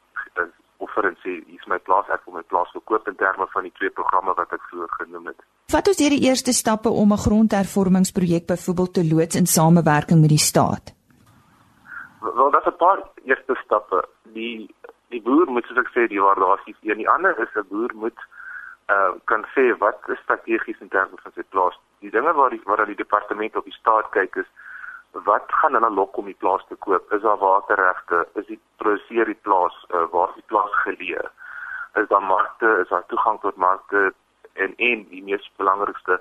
offer 0.77 1.05
en 1.05 1.17
sê 1.23 1.31
hier's 1.47 1.67
my 1.71 1.79
plaas 1.87 2.09
ek 2.15 2.25
wil 2.25 2.35
my 2.39 2.45
plaas 2.53 2.71
verkoop 2.75 3.07
in 3.07 3.15
terme 3.15 3.47
van 3.53 3.63
die 3.67 3.73
twee 3.79 3.89
programme 3.99 4.35
wat 4.39 4.51
ek 4.57 4.67
vroeër 4.69 4.91
genoem 4.99 5.31
het. 5.31 5.39
Wat 5.75 5.87
is 5.91 5.97
die 6.01 6.21
eerste 6.29 6.53
stappe 6.53 6.89
om 6.89 7.13
'n 7.13 7.23
grondhervormingsprojek 7.25 8.45
byvoorbeeld 8.47 8.93
te 8.93 9.05
loods 9.11 9.35
in 9.41 9.47
samewerking 9.57 10.19
met 10.21 10.33
die 10.35 10.45
staat? 10.51 10.93
Wel, 12.21 12.51
daar's 12.51 12.71
'n 12.73 12.77
paar 12.77 12.99
eerste 13.23 13.55
stappe. 13.63 14.05
Die 14.33 14.75
die 15.09 15.21
boer 15.21 15.47
moet 15.51 15.65
soos 15.65 15.77
ek 15.77 15.91
sê 15.95 16.07
die 16.07 16.21
waardasie 16.21 16.75
en 16.81 16.97
die 16.97 17.09
ander 17.09 17.33
is 17.39 17.53
'n 17.55 17.67
boer 17.69 17.91
moet 17.95 18.19
uh 18.91 19.13
kan 19.25 19.45
sê 19.55 19.77
wat 19.77 19.99
is 20.07 20.19
strategies 20.19 20.79
in 20.79 20.89
terme 20.89 21.17
van 21.23 21.31
sy 21.35 21.43
plaas. 21.49 21.79
Die 21.99 22.11
dinge 22.11 22.33
waar 22.33 22.49
die 22.49 22.61
waar 22.65 22.85
die 22.85 22.99
departement 22.99 23.55
op 23.55 23.63
die 23.63 23.79
staat 23.79 24.09
kyk 24.11 24.35
is 24.35 24.49
wat 25.11 25.45
gaan 25.47 25.73
hulle 25.73 25.89
lok 25.89 26.17
om 26.17 26.25
die 26.25 26.39
plaas 26.39 26.65
te 26.67 26.75
koop? 26.75 27.11
Is 27.13 27.21
daar 27.21 27.37
waterregte? 27.37 28.27
Is 28.33 28.45
die 28.45 28.59
produseer 28.81 29.25
die 29.25 29.39
plaas 29.47 29.75
uh, 29.89 30.05
waar 30.11 30.31
die 30.35 30.45
plaas 30.47 30.73
geleë? 30.83 31.25
Is 32.01 32.07
daar 32.09 32.23
markte? 32.23 32.79
Is 32.81 32.89
daar 32.89 33.05
toegang 33.07 33.39
tot 33.41 33.55
markte? 33.55 34.13
En 34.53 34.73
en 34.77 35.05
die 35.09 35.23
mees 35.23 35.51
belangrikste 35.57 36.19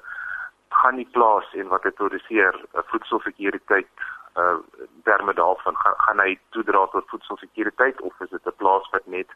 gaan 0.68 0.96
die 0.96 1.08
plaas 1.12 1.48
en 1.52 1.68
wat 1.68 1.82
dit 1.82 1.94
produseer, 1.94 2.56
uh, 2.74 2.84
voedselsekuriteit 2.92 4.08
uh 4.36 4.56
terme 5.04 5.34
daarvan 5.34 5.76
gaan, 5.76 5.94
gaan 5.96 6.20
hy 6.20 6.38
toedra 6.48 6.86
tot 6.92 7.08
voedselsekuriteit 7.08 8.00
of 8.00 8.20
is 8.20 8.30
dit 8.30 8.46
'n 8.46 8.56
plaas 8.56 8.88
wat 8.90 9.06
net 9.06 9.28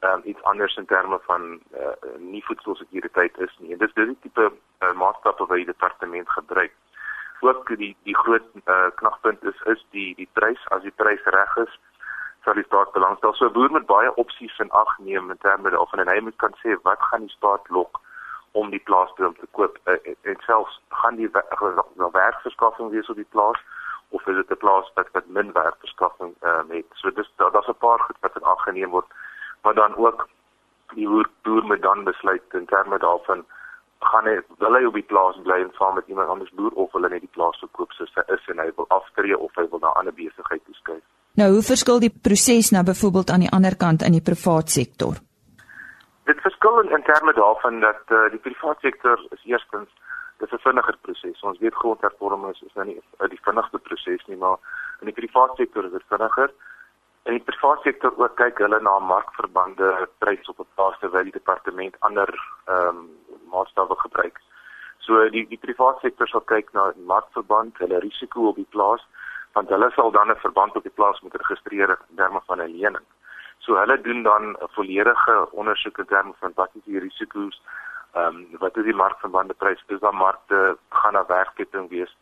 um, 0.00 0.20
iets 0.24 0.42
anders 0.42 0.76
in 0.76 0.86
terme 0.86 1.18
van 1.22 1.60
uh, 1.74 2.18
nie 2.18 2.44
voedselsekuriteit 2.44 3.38
is 3.38 3.56
nie. 3.58 3.72
En 3.72 3.78
dis 3.78 3.94
dis 3.94 4.06
die 4.06 4.18
tipe 4.20 4.52
uh, 4.52 4.92
maatskappe 4.92 5.46
wat 5.46 5.56
die 5.56 5.72
departement 5.72 6.30
gebruik 6.30 6.72
ook 7.40 7.76
die 7.76 7.96
die 8.02 8.16
groot 8.16 8.42
uh, 8.64 8.90
knagpunt 8.94 9.44
is 9.44 9.60
is 9.64 9.84
die 9.90 10.14
die 10.14 10.28
prys 10.32 10.66
as 10.74 10.82
die 10.82 10.94
prys 10.96 11.22
reg 11.24 11.56
is 11.56 11.78
sal 12.44 12.54
die 12.54 12.64
staat 12.66 12.92
belangstel. 12.92 13.34
So 13.34 13.46
'n 13.46 13.52
boer 13.52 13.70
moet 13.70 13.86
baie 13.86 14.14
opsies 14.14 14.58
in 14.58 14.70
ag 14.70 14.98
neem 14.98 15.30
in 15.30 15.38
terme 15.38 15.80
of 15.80 15.92
en 15.92 16.08
hy 16.08 16.20
moet 16.20 16.36
kan 16.36 16.54
sê 16.62 16.76
wat 16.82 17.00
gaan 17.10 17.26
die 17.26 17.36
staat 17.36 17.68
lok 17.68 18.00
om 18.52 18.70
die 18.70 18.82
plaas 18.88 19.12
te 19.14 19.32
koop 19.50 19.78
uh, 19.84 19.98
en 20.22 20.38
selfs 20.46 20.80
gaan 20.88 21.16
die 21.16 21.30
wel 21.30 22.10
werkverskaffing 22.12 22.90
wees 22.90 23.08
op 23.08 23.16
die 23.16 23.32
plaas 23.34 23.60
of 24.08 24.26
is 24.26 24.36
dit 24.36 24.50
'n 24.50 24.62
plaas 24.64 24.90
wat 24.94 25.08
wat 25.12 25.26
min 25.26 25.52
werkverskaffing 25.52 26.34
uh, 26.42 26.62
het. 26.68 26.86
So 26.94 27.10
dis 27.10 27.32
daar's 27.36 27.68
'n 27.68 27.78
paar 27.78 28.00
goed 28.00 28.16
wat 28.20 28.36
in 28.36 28.42
ag 28.42 28.62
geneem 28.62 28.90
word 28.90 29.06
maar 29.62 29.74
dan 29.74 29.96
ook 29.96 30.28
die 30.94 31.08
boer, 31.08 31.64
moet 31.64 31.82
dan 31.82 32.04
besluit 32.04 32.42
in 32.52 32.66
terme 32.66 32.98
daarvan 32.98 33.44
gaan 34.00 34.26
hy 34.30 34.38
wil 34.62 34.74
hy 34.78 34.84
op 34.86 34.94
die 34.94 35.06
plaas 35.10 35.38
bly 35.42 35.58
en 35.62 35.70
saam 35.76 35.94
met 35.98 36.06
iemand 36.06 36.28
anders 36.28 36.52
boer 36.54 36.74
of 36.82 36.92
wil 36.92 37.02
hy 37.02 37.10
net 37.14 37.24
die 37.26 37.34
plaas 37.36 37.58
verkoop 37.58 37.92
soos 37.96 38.12
hy 38.14 38.24
is 38.34 38.44
en 38.52 38.60
hy 38.62 38.68
wil 38.76 38.86
aftree 38.94 39.36
of 39.36 39.54
hy 39.58 39.66
wil 39.70 39.82
na 39.82 39.90
'n 39.90 39.98
ander 40.00 40.14
besigheid 40.14 40.64
toeskuif. 40.64 41.02
Nou, 41.40 41.48
hoe 41.54 41.62
verskil 41.62 42.00
die 42.00 42.14
proses 42.26 42.70
nou 42.70 42.84
byvoorbeeld 42.84 43.30
aan 43.30 43.44
die 43.46 43.54
ander 43.56 43.76
kant 43.76 44.02
in 44.02 44.12
die 44.12 44.26
privaat 44.30 44.70
sektor? 44.70 45.18
Dit 46.30 46.40
verskil 46.40 46.80
in, 46.80 46.90
in 46.90 47.02
terme 47.02 47.32
daarvan 47.32 47.80
dat 47.80 48.02
uh, 48.10 48.30
die 48.30 48.42
privaat 48.48 48.80
sektor 48.80 49.18
is 49.30 49.44
eerstens 49.44 49.88
dis 50.38 50.52
'n 50.52 50.64
vinniger 50.66 50.96
proses. 51.02 51.42
Ons 51.42 51.58
weet 51.58 51.74
grondhervorming 51.74 52.54
is, 52.54 52.62
is 52.62 52.74
nou 52.74 52.86
nie 52.86 52.98
uh, 52.98 53.28
die 53.28 53.42
vinnigste 53.42 53.78
proses 53.78 54.26
nie, 54.26 54.36
maar 54.36 54.58
in 55.00 55.06
die 55.10 55.18
privaat 55.20 55.56
sektor 55.56 55.84
is 55.84 55.92
dit 55.92 56.06
vinniger. 56.08 56.50
In 57.28 57.36
die 57.36 57.44
privaat 57.44 57.82
sektor 57.84 58.14
ook 58.16 58.38
kyk 58.40 58.60
hulle 58.62 58.78
na 58.80 58.94
markverbande, 59.04 59.88
pryse 60.24 60.48
op 60.48 60.60
'n 60.64 60.68
plaas 60.74 60.98
terwyl 61.00 61.26
die 61.28 61.38
departement 61.40 61.96
ander 62.08 62.30
ehm 62.66 62.88
um, 62.88 63.00
maatstawwe 63.52 63.96
gebruik. 64.04 64.38
So 65.06 65.28
die 65.34 65.44
die 65.50 65.58
private 65.64 66.00
sektor 66.00 66.28
sal 66.28 66.40
kyk 66.52 66.72
na 66.72 66.92
markverband, 67.12 67.76
hulle 67.84 67.98
risiko 68.00 68.48
op 68.48 68.56
die 68.56 68.70
plaas, 68.76 69.04
want 69.52 69.68
hulle 69.68 69.90
sal 69.90 70.10
dan 70.10 70.30
'n 70.30 70.40
verband 70.46 70.76
op 70.76 70.82
die 70.88 70.96
plaas 71.00 71.20
moet 71.20 71.36
registreer 71.42 71.90
in 71.90 72.16
terme 72.16 72.40
van 72.46 72.60
'n 72.60 72.72
lening. 72.76 73.06
So 73.58 73.76
hulle 73.76 74.00
doen 74.00 74.22
dan 74.22 74.42
'n 74.50 74.72
volledige 74.78 75.36
ondersoek 75.50 75.98
in 75.98 76.06
terme 76.14 76.32
van 76.40 76.52
wat 76.54 76.70
is 76.74 76.84
die 76.84 76.98
risiko's, 76.98 77.60
ehm 78.14 78.36
um, 78.36 78.46
wat 78.58 78.76
is 78.76 78.84
die 78.84 79.00
markverbande 79.04 79.54
prys, 79.54 79.84
is 79.86 80.00
daar 80.00 80.14
markte 80.14 80.78
gaan 80.88 81.12
na 81.12 81.26
werkketting 81.26 81.88
wees. 81.90 82.16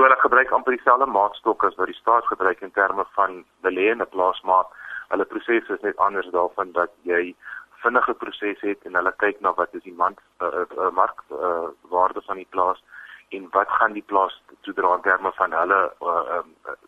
So 0.00 0.06
hulle 0.06 0.16
gebruik 0.16 0.52
amper 0.56 0.72
dieselfde 0.72 1.04
maatstok 1.12 1.64
as 1.66 1.74
wat 1.76 1.90
die 1.90 1.98
staat 1.98 2.24
gebruik 2.24 2.62
in 2.64 2.70
terme 2.72 3.04
van 3.16 3.42
belê 3.66 3.90
in 3.92 4.00
'n 4.00 4.08
plaas 4.14 4.38
maar 4.48 4.64
hulle 5.12 5.26
proses 5.32 5.68
is 5.74 5.82
net 5.82 5.96
anders 5.96 6.30
daarvan 6.36 6.72
dat 6.72 6.88
jy 7.02 7.34
vinnige 7.82 8.14
proses 8.22 8.60
het 8.60 8.80
en 8.88 8.94
hulle 8.94 9.12
kyk 9.16 9.40
na 9.40 9.52
wat 9.58 9.74
is 9.74 9.82
die 9.82 9.92
mark 9.92 10.22
uh, 10.40 10.64
uh, 10.78 10.88
mark 11.00 11.20
uh, 11.30 11.68
waarde 11.92 12.22
van 12.28 12.36
die 12.36 12.46
plaas 12.48 12.80
en 13.28 13.48
wat 13.56 13.68
gaan 13.68 13.92
die 13.92 14.06
plaas 14.12 14.42
toedra 14.60 14.94
in 14.94 15.04
terme 15.08 15.32
van 15.32 15.52
hulle 15.52 15.80
uh, 16.00 16.38
um, 16.38 16.48
uh, 16.64 16.78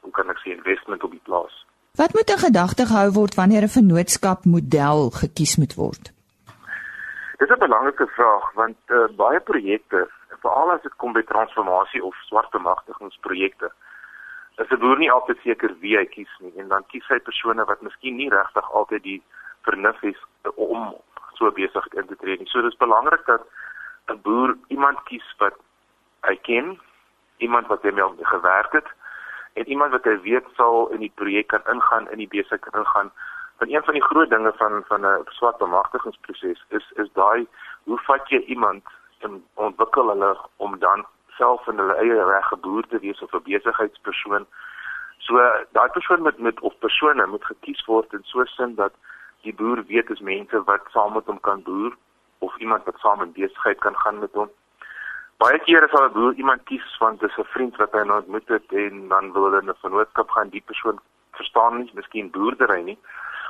hoe 0.00 0.12
kan 0.12 0.30
ek 0.30 0.40
sê 0.40 0.56
investment 0.56 1.04
op 1.04 1.10
die 1.10 1.24
plaas. 1.28 1.66
Wat 2.00 2.16
moet 2.16 2.30
in 2.30 2.44
gedagte 2.46 2.86
gehou 2.86 3.10
word 3.20 3.34
wanneer 3.34 3.68
'n 3.68 3.76
vennootskap 3.76 4.44
model 4.44 5.10
gekies 5.20 5.56
moet 5.60 5.74
word? 5.74 6.12
Dis 7.36 7.52
'n 7.52 7.64
belangrike 7.68 8.06
vraag 8.16 8.52
want 8.54 8.78
uh, 8.86 9.12
baie 9.16 9.40
projekte, 9.40 10.08
veral 10.42 10.70
as 10.74 10.82
dit 10.82 10.96
kom 10.96 11.12
by 11.12 11.22
transformasie 11.22 12.02
of 12.04 12.14
swart 12.28 12.50
bemagtigingsprojekte, 12.50 13.70
is 14.58 14.70
'n 14.70 14.80
boer 14.80 14.98
nie 14.98 15.10
altyd 15.10 15.38
seker 15.42 15.74
wie 15.80 15.96
hy 15.96 16.04
kies 16.06 16.32
nie 16.40 16.52
en 16.60 16.68
dan 16.68 16.84
kies 16.86 17.08
hy 17.08 17.18
persone 17.18 17.64
wat 17.64 17.82
miskien 17.82 18.16
nie 18.16 18.30
regtig 18.30 18.70
altyd 18.72 19.02
die 19.02 19.22
vernuf 19.64 20.02
is 20.02 20.20
om 20.54 20.94
so 21.34 21.50
besig 21.50 21.86
in 21.94 22.06
te 22.06 22.16
tree 22.16 22.36
nie. 22.36 22.46
So 22.46 22.62
dis 22.62 22.76
belangrik 22.76 23.24
dat 23.26 23.46
'n 24.08 24.20
boer 24.22 24.56
iemand 24.68 24.98
kies 25.04 25.34
wat 25.38 25.54
hy 26.28 26.36
ken, 26.36 26.80
iemand 27.38 27.66
wat 27.66 27.82
hy 27.82 27.90
mee 27.90 28.24
gewerk 28.34 28.72
het 28.72 28.88
en 29.54 29.68
iemand 29.68 29.92
wat 29.92 30.04
hy 30.04 30.20
weet 30.20 30.46
sal 30.56 30.88
in 30.88 31.00
die 31.00 31.12
projek 31.14 31.46
kan 31.46 31.64
ingaan, 31.66 32.10
in 32.10 32.18
die 32.18 32.28
besigheid 32.28 32.60
kan 32.60 32.80
ingaan. 32.80 33.10
Want 33.58 33.72
een 33.72 33.84
van 33.84 33.94
die 33.94 34.08
groot 34.10 34.30
dinge 34.30 34.52
van 34.56 34.84
van 34.88 35.06
'n 35.06 35.24
swart 35.28 35.58
bemagtigingsproses 35.58 36.64
is 36.68 36.92
is 36.96 37.12
daai 37.12 37.46
hoe 37.84 37.98
vat 37.98 38.28
jy 38.28 38.38
iemand 38.38 38.84
ontwikkel 39.54 40.08
hulle 40.08 40.36
om 40.56 40.78
dan 40.78 41.06
self 41.36 41.66
in 41.66 41.78
hulle 41.78 41.96
eie 42.02 42.24
reg 42.24 42.46
geboer 42.48 42.86
te 42.88 42.98
wees 42.98 43.22
of 43.22 43.34
'n 43.34 43.42
besigheidspersoon. 43.48 44.46
So 45.18 45.34
daai 45.72 45.90
persoon 45.96 46.22
moet 46.22 46.38
met 46.38 46.60
of 46.60 46.78
persone 46.78 47.26
moet 47.26 47.44
gekies 47.44 47.84
word 47.84 48.12
in 48.12 48.24
so 48.24 48.40
'n 48.40 48.46
sin 48.46 48.74
dat 48.74 48.92
die 49.42 49.54
boer 49.54 49.84
weet 49.86 50.10
is 50.10 50.20
mense 50.20 50.64
wat 50.64 50.90
saam 50.90 51.12
met 51.12 51.26
hom 51.26 51.40
kan 51.40 51.62
boer 51.62 51.92
of 52.38 52.56
iemand 52.56 52.84
wat 52.84 52.98
saam 52.98 53.22
in 53.22 53.32
besigheid 53.32 53.78
kan 53.78 53.96
gaan 53.96 54.18
met 54.18 54.32
hom. 54.32 54.50
Baie 55.36 55.58
kere 55.58 55.88
sal 55.88 56.04
'n 56.06 56.12
boer 56.12 56.32
iemand 56.34 56.62
kies 56.64 56.98
want 56.98 57.20
dit 57.20 57.30
is 57.30 57.38
'n 57.38 57.52
vriend 57.54 57.76
wat 57.76 57.92
hy 57.92 58.04
nou 58.04 58.18
ontmoet 58.20 58.48
het 58.48 58.72
en 58.72 59.08
dan 59.08 59.32
wil 59.32 59.44
hulle 59.44 59.62
'n 59.62 59.82
vennootskap 59.82 60.30
gaan 60.30 60.48
die 60.48 60.64
persoon 60.66 60.98
verstaan 61.32 61.78
nie 61.78 61.90
miskien 61.94 62.30
boerdery 62.30 62.82
nie 62.82 62.98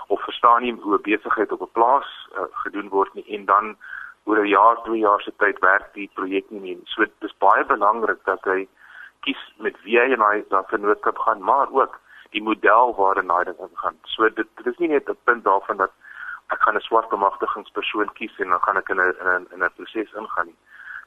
of 0.08 0.22
verstaan 0.22 0.62
nie 0.62 0.74
hoe 0.80 0.98
besigheid 0.98 1.52
op 1.52 1.60
'n 1.60 1.72
plaas 1.72 2.08
uh, 2.36 2.44
gedoen 2.64 2.88
word 2.88 3.14
nie 3.14 3.26
en 3.36 3.44
dan 3.44 3.76
oor 4.24 4.38
'n 4.38 4.48
jaar, 4.48 4.76
2 4.82 4.98
jaar 4.98 5.20
se 5.20 5.32
tyd 5.36 5.58
werk 5.58 5.94
die 5.94 6.10
projek 6.14 6.50
nie 6.50 6.60
meer. 6.60 6.78
So 6.84 7.02
dit 7.04 7.12
is 7.20 7.38
baie 7.38 7.64
belangrik 7.64 8.24
dat 8.24 8.44
hy 8.44 8.68
kies 9.20 9.42
met 9.58 9.76
wie 9.82 9.98
hy 9.98 10.12
en 10.12 10.20
hy 10.20 10.44
dan 10.48 10.64
vennootskap 10.66 11.18
gaan, 11.18 11.42
maar 11.42 11.68
ook 11.70 12.00
die 12.30 12.42
model 12.42 12.94
waarin 12.94 13.30
hy 13.30 13.44
dit 13.44 13.58
ingaan. 13.58 13.98
So 14.14 14.28
dit, 14.28 14.48
dit 14.56 14.66
is 14.66 14.78
nie 14.78 14.88
net 14.88 15.08
'n 15.08 15.18
punt 15.24 15.44
daarvan 15.44 15.76
dat 15.76 15.92
ek 16.54 16.62
gaan 16.62 16.76
'n 16.76 16.80
swart 16.80 17.08
bemagtigingspersoon 17.08 18.12
kies 18.12 18.38
en 18.38 18.48
dan 18.48 18.62
gaan 18.62 18.76
ek 18.76 18.88
in 18.88 19.00
'n 19.00 19.14
in 19.20 19.28
'n 19.28 19.46
in 19.54 19.64
'n 19.64 19.74
proses 19.76 20.12
ingaan 20.12 20.46
nie. 20.46 20.58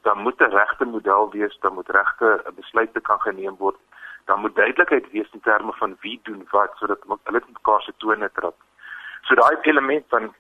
Daar 0.02 0.18
moet 0.18 0.42
'n 0.42 0.56
regte 0.60 0.86
model 0.86 1.32
wees, 1.32 1.58
daar 1.60 1.74
moet 1.74 1.90
regte 1.90 2.44
besluite 2.56 3.02
kan 3.02 3.20
geneem 3.22 3.56
word. 3.58 3.80
Daar 4.26 4.38
moet 4.38 4.56
duidelikheid 4.56 5.12
wees 5.12 5.30
in 5.32 5.42
terme 5.42 5.74
van 5.74 5.98
wie 6.02 6.20
doen 6.24 6.48
wat 6.52 6.72
sodat 6.76 7.00
hulle 7.24 7.42
mekaar 7.48 7.82
se 7.82 7.94
tone 7.98 8.30
trap. 8.34 8.56
So 9.22 9.36
daai 9.36 9.58
element 9.62 10.06
van 10.10 10.34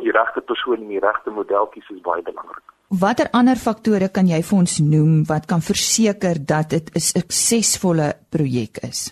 die 0.00 0.12
regte 0.12 0.40
persoon 0.40 0.82
en 0.84 0.88
die 0.88 1.00
regte 1.00 1.30
model 1.30 1.66
kies 1.74 1.88
is 1.90 2.02
baie 2.04 2.22
belangrik. 2.22 2.64
Watter 3.02 3.28
ander 3.34 3.58
faktore 3.58 4.08
kan 4.14 4.28
jy 4.30 4.42
vir 4.46 4.58
ons 4.58 4.78
noem 4.78 5.24
wat 5.30 5.48
kan 5.50 5.62
verseker 5.68 6.38
dat 6.52 6.70
dit 6.70 6.86
'n 6.94 7.02
suksesvolle 7.12 8.08
projek 8.30 8.78
is? 8.90 9.10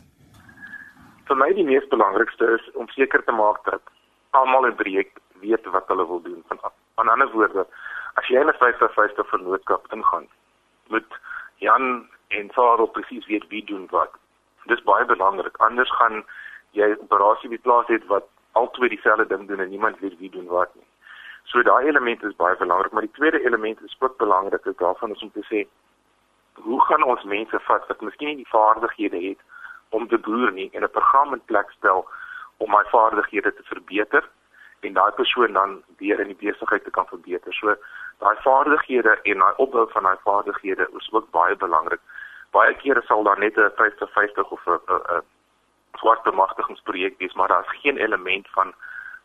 Vir 1.26 1.36
my 1.36 1.52
die 1.52 1.64
mees 1.64 1.86
belangrikste 1.88 2.44
is 2.54 2.64
om 2.74 2.88
seker 2.88 3.24
te 3.24 3.32
maak 3.32 3.64
dat 3.64 3.82
almal 4.30 4.66
in 4.66 4.72
'n 4.72 4.76
projek 4.82 5.10
weet 5.40 5.64
wat 5.66 5.88
hulle 5.88 6.06
wil 6.06 6.22
doen. 6.22 6.42
Van 6.48 6.58
aan 6.94 7.08
ander 7.08 7.30
woorde, 7.32 7.66
as 8.14 8.26
jy 8.28 8.38
'n 8.38 8.52
50-50 8.52 9.28
vennootskap 9.30 9.92
ingaan, 9.92 10.26
moet 10.88 11.10
Jan 11.56 12.06
en 12.28 12.50
Sarah 12.54 12.90
presies 12.92 13.26
weet 13.26 13.46
wie 13.48 13.64
doen 13.64 13.86
wat. 13.90 14.12
Dis 14.66 14.82
baie 14.82 15.04
belangrik. 15.04 15.56
Anders 15.56 15.90
gaan 15.98 16.24
jy 16.70 16.86
'n 16.90 17.02
operasie 17.06 17.50
by 17.50 17.58
plaas 17.58 17.86
het 17.86 18.06
wat 18.06 18.26
albei 18.60 18.88
dieselfde 18.88 19.26
ding 19.26 19.48
doen 19.48 19.60
en 19.60 19.68
niemand 19.68 19.98
weet 19.98 20.18
wie 20.18 20.30
doen 20.30 20.46
wat 20.46 20.74
nie. 20.74 20.86
So 21.44 21.62
daai 21.62 21.86
element 21.86 22.22
is 22.22 22.36
baie 22.36 22.56
belangrik, 22.56 22.92
maar 22.92 23.06
die 23.06 23.16
tweede 23.18 23.44
element 23.44 23.82
is 23.82 23.96
ook 23.98 24.16
belangrik, 24.16 24.62
dit 24.64 24.78
daarvan 24.78 25.10
is 25.10 25.22
om 25.22 25.32
te 25.32 25.44
sê 25.50 25.66
hoe 26.54 26.80
gaan 26.84 27.02
ons 27.02 27.24
mense 27.24 27.58
vat 27.66 27.86
wat 27.86 28.00
miskien 28.00 28.28
nie 28.28 28.42
die 28.42 28.52
vaardighede 28.52 29.20
het 29.28 29.40
om 29.88 30.08
te 30.08 30.18
boer 30.18 30.52
nie 30.52 30.70
en 30.72 30.82
'n 30.82 30.96
program 30.98 31.32
in 31.32 31.44
plek 31.44 31.70
stel 31.70 32.06
om 32.56 32.70
my 32.70 32.84
vaardighede 32.90 33.54
te 33.54 33.62
verbeter 33.62 34.28
en 34.80 34.92
daai 34.92 35.12
persoon 35.12 35.52
dan 35.52 35.82
weer 35.98 36.20
in 36.20 36.26
die 36.26 36.42
besigheid 36.46 36.84
te 36.84 36.90
kan 36.90 37.06
verbeter. 37.06 37.52
So 37.52 37.76
daai 38.18 38.36
vaardighede 38.46 39.18
en 39.22 39.38
daai 39.38 39.54
opbou 39.56 39.86
van 39.90 40.02
daai 40.02 40.18
vaardighede 40.24 40.88
is 40.96 41.12
ook 41.12 41.30
baie 41.30 41.56
belangrik. 41.56 42.00
Baie 42.50 42.74
kere 42.74 43.02
sal 43.02 43.22
daar 43.22 43.38
net 43.38 43.56
'n 43.56 43.72
50-50 43.76 44.50
of 44.50 44.66
'n 44.66 45.22
swart 46.04 46.22
bemagtigingsprojek 46.28 47.14
wees, 47.18 47.34
maar 47.34 47.48
daar 47.48 47.64
is 47.64 47.80
geen 47.80 47.96
element 47.96 48.46
van 48.52 48.74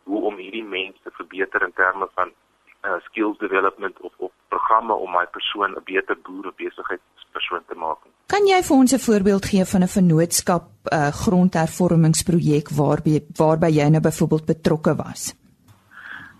hoe 0.08 0.22
om 0.28 0.36
hierdie 0.36 0.64
mense 0.64 1.00
te 1.04 1.12
verbeter 1.12 1.62
in 1.62 1.74
terme 1.76 2.08
van 2.14 2.32
uh, 2.32 2.96
skills 3.08 3.38
development 3.38 4.00
of 4.00 4.12
of 4.16 4.32
programme 4.48 4.94
om 4.94 5.10
my 5.18 5.26
persoon 5.36 5.76
'n 5.76 5.84
beter 5.84 6.16
boer 6.24 6.46
of 6.48 6.54
besigheidspersoon 6.56 7.64
te 7.68 7.76
maak. 7.84 7.98
Kan 8.26 8.46
jy 8.46 8.62
vir 8.62 8.76
ons 8.76 8.92
'n 8.92 9.06
voorbeeld 9.08 9.44
gee 9.50 9.64
van 9.64 9.82
'n 9.82 9.94
vennootskap 9.98 10.64
uh, 10.92 11.12
grondhervormingsprojek 11.22 12.68
waarby 12.80 13.20
waarby 13.42 13.70
jy 13.80 13.88
nou 13.88 14.00
byvoorbeeld 14.00 14.46
betrokke 14.46 14.94
was? 14.96 15.39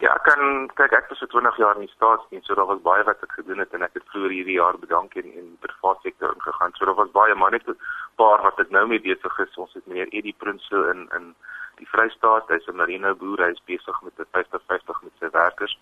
Ja, 0.00 0.14
ek 0.16 0.22
kan 0.24 0.68
kyk 0.78 0.94
ek 0.96 1.10
was 1.10 1.20
vir 1.20 1.28
20 1.28 1.56
jaar 1.60 1.76
in 1.76 1.84
die 1.84 1.92
staatsdiens, 1.92 2.46
so 2.48 2.54
daar 2.56 2.70
was 2.70 2.78
baie 2.84 3.02
wat 3.04 3.20
ek 3.26 3.34
gedoen 3.36 3.58
het 3.60 3.74
en 3.76 3.82
ek 3.84 3.98
het 3.98 4.06
vroeër 4.08 4.32
hierdie 4.32 4.56
jaar 4.56 4.78
bedank 4.80 5.16
in 5.20 5.26
in 5.28 5.50
die 5.50 5.60
private 5.66 6.00
sektor 6.06 6.32
ingegaan. 6.32 6.72
So 6.78 6.88
daar 6.88 6.96
was 7.00 7.10
baie 7.16 7.34
maar 7.36 7.52
net 7.52 7.68
'n 7.68 7.76
paar 8.16 8.40
wat 8.46 8.60
ek 8.64 8.70
nou 8.70 8.86
mee 8.88 9.02
besig 9.08 9.38
is. 9.44 9.58
Ons 9.64 9.74
het 9.76 9.86
meneer 9.86 10.08
Eddie 10.08 10.34
Prinsloo 10.38 10.88
in 10.92 11.08
in 11.18 11.34
die 11.80 11.88
Vrystaat. 11.92 12.48
Hy's 12.48 12.68
'n 12.68 12.80
marine 12.80 13.14
boer. 13.14 13.44
Hy's 13.44 13.60
besig 13.72 14.00
met 14.02 14.16
'n 14.18 14.30
50-50 14.32 15.02
met 15.02 15.12
sy 15.20 15.28
werkers. 15.30 15.76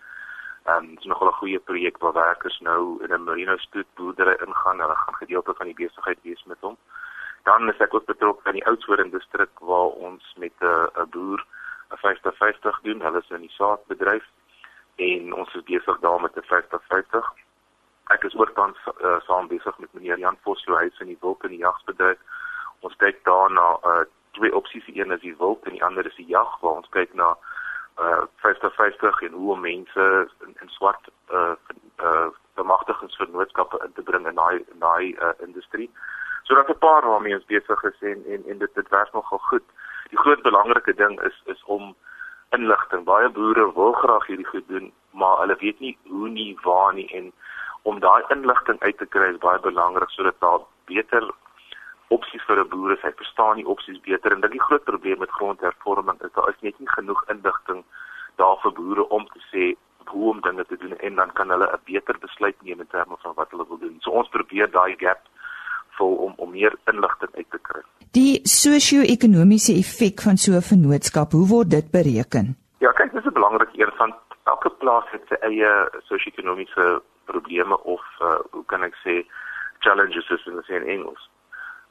Ehm 0.67 0.77
um, 0.77 0.89
dit 0.89 0.99
is 0.99 1.11
nogal 1.13 1.29
'n 1.29 1.41
goeie 1.41 1.59
projek 1.59 1.99
waar 1.99 2.13
werkers 2.13 2.59
nou 2.61 2.99
in 3.05 3.15
'n 3.15 3.25
marine 3.25 3.59
stoetboerdery 3.59 4.35
ingaan. 4.47 4.81
Hulle 4.81 4.97
gaan 4.97 5.23
gedeelte 5.23 5.55
van 5.55 5.67
die 5.67 5.79
besigheid 5.83 6.19
wees 6.23 6.45
met 6.45 6.59
hom. 6.61 6.77
Dan 7.45 7.69
is 7.69 7.79
ek 7.79 7.95
ook 7.95 8.07
betrokke 8.07 8.49
in 8.49 8.59
die 8.59 8.67
Oudtshoorn 8.67 9.11
distrik 9.11 9.55
waar 9.61 9.91
ons 10.09 10.35
met 10.37 10.57
'n 10.61 10.91
'n 11.03 11.09
boer 11.11 11.47
'n 11.91 11.97
50-50 11.97 12.81
doen. 12.83 13.01
Hulle 13.01 13.19
is 13.19 13.31
in 13.31 13.41
die 13.41 13.57
saadbedryf 13.57 14.25
en 14.97 15.35
ons 15.35 15.55
is 15.55 15.63
besig 15.63 15.99
daar 15.99 16.21
met 16.21 16.37
'n 16.37 16.49
50-50. 16.53 17.33
Ek 18.07 18.25
is 18.25 18.37
ook 18.37 18.55
dan 18.55 18.77
uh, 19.03 19.21
saam 19.21 19.49
besig 19.49 19.79
met 19.79 19.93
meneer 19.93 20.19
Jan 20.19 20.39
Vosloo 20.43 20.77
huis 20.77 20.99
in 20.99 21.07
die 21.07 21.19
wild 21.21 21.43
en 21.43 21.49
die 21.49 21.59
jagsbedryf. 21.59 22.19
Ons 22.81 22.97
kyk 22.97 23.25
daar 23.25 23.53
na 23.53 23.79
uh, 23.85 24.01
twee 24.31 24.55
opsies. 24.55 24.85
Die 24.85 25.01
een 25.01 25.11
is 25.11 25.21
die 25.21 25.37
wild 25.39 25.65
en 25.65 25.73
die 25.73 25.85
ander 25.85 26.07
is 26.07 26.15
die 26.15 26.27
jag 26.27 26.61
waar 26.61 26.81
ons 26.81 26.89
kyk 26.89 27.15
na 27.15 27.37
uh 27.99 28.23
50-50 28.47 29.23
en 29.27 29.33
hoe 29.33 29.53
om 29.53 29.61
mense 29.61 30.29
in, 30.47 30.57
in 30.61 30.69
swart 30.69 31.09
uh 31.31 31.55
uh 32.01 32.29
bemagtigingsvennootskappe 32.55 33.81
in 33.85 33.93
te 33.93 34.03
bring 34.03 34.27
in 34.27 34.35
daai 34.35 34.65
daai 34.79 35.17
uh, 35.19 35.35
industrie. 35.47 35.91
So 36.43 36.55
dat 36.55 36.69
'n 36.69 36.79
paar 36.79 37.07
waarmee 37.07 37.35
ons 37.35 37.45
besig 37.45 37.83
is 37.83 38.01
en 38.01 38.25
en 38.27 38.43
en 38.47 38.59
dit 38.59 38.75
dit 38.75 38.89
werk 38.89 39.13
nogal 39.13 39.39
goed 39.39 39.67
die 40.11 40.19
groot 40.19 40.43
belangrike 40.43 40.95
ding 40.95 41.21
is 41.23 41.43
is 41.47 41.63
om 41.65 41.95
inligting. 42.57 43.05
Baie 43.05 43.29
boere 43.29 43.73
wil 43.75 43.93
graag 43.93 44.27
hierdie 44.27 44.47
goed 44.47 44.69
doen, 44.69 44.93
maar 45.11 45.39
hulle 45.43 45.57
weet 45.61 45.81
nie 45.81 45.97
hoe 46.09 46.29
nie, 46.29 46.57
waar 46.65 46.95
nie 46.95 47.09
en 47.21 47.33
om 47.83 48.01
daai 48.01 48.23
inligting 48.35 48.81
uit 48.81 48.99
te 48.99 49.07
kry 49.07 49.29
is 49.33 49.43
baie 49.45 49.61
belangrik 49.65 50.11
sodat 50.11 50.41
daar 50.45 50.65
beter 50.91 51.31
opsies 52.17 52.45
vir 52.49 52.61
'n 52.61 52.69
boer 52.69 52.93
is. 52.93 53.03
Hy 53.03 53.13
verstaan 53.17 53.57
die 53.57 53.69
opsies 53.75 54.01
beter 54.01 54.33
en 54.33 54.41
dit 54.41 54.51
die 54.51 54.67
groot 54.67 54.85
probleem 54.85 55.19
met 55.19 55.37
grondhervorming 55.39 56.21
is 56.23 56.33
daar 56.33 56.49
is 56.49 56.61
net 56.61 56.79
nie 56.79 56.89
genoeg 56.89 57.23
inligting 57.29 57.85
daar 58.37 58.57
vir 58.63 58.73
boere 58.73 59.09
om 59.09 59.27
te 59.29 59.41
sê 59.53 59.77
hoe 60.09 60.31
om 60.31 60.41
dinge 60.41 60.65
te 60.65 60.77
doen 60.77 60.97
en 60.99 61.15
dan 61.15 61.33
kan 61.33 61.51
hulle 61.51 61.69
'n 61.73 61.81
beter 61.85 62.19
besluit 62.19 62.63
neem 62.63 62.81
in 62.81 62.87
terme 62.87 63.17
van 63.19 63.35
wat 63.35 63.51
hulle 63.51 63.69
wil 63.69 63.79
doen. 63.79 63.97
So 64.01 64.11
ons 64.11 64.29
probeer 64.29 64.71
daai 64.71 64.97
gap 64.97 65.21
vul 65.99 66.15
om 66.15 66.33
om 66.37 66.51
meer 66.51 66.75
inligting 66.85 67.35
uit 67.35 67.51
te 67.51 67.59
kry. 67.59 67.83
Die 68.13 68.38
sosio-ekonomiese 68.49 69.75
effek 69.83 70.23
van 70.27 70.37
so 70.37 70.53
'n 70.53 70.69
vennootskap, 70.71 71.33
hoe 71.33 71.47
word 71.55 71.71
dit 71.71 71.91
bereken? 71.91 72.57
Ja, 72.79 72.93
kyk, 72.93 73.13
dis 73.13 73.25
'n 73.25 73.33
belangrike 73.33 73.81
een 73.81 73.93
van 73.97 74.15
elke 74.45 74.71
plaas 74.71 75.05
het 75.11 75.23
sy 75.29 75.37
eie 75.41 75.71
sosio-ekonomiese 76.09 77.03
probleme 77.25 77.77
of 77.83 78.03
uh, 78.21 78.39
hoe 78.51 78.65
kan 78.67 78.83
ek 78.83 78.95
sê 79.05 79.25
challenges 79.79 80.31
is 80.31 80.47
in 80.47 80.61
die 80.61 80.77
in 80.77 80.87
Engels. 80.95 81.31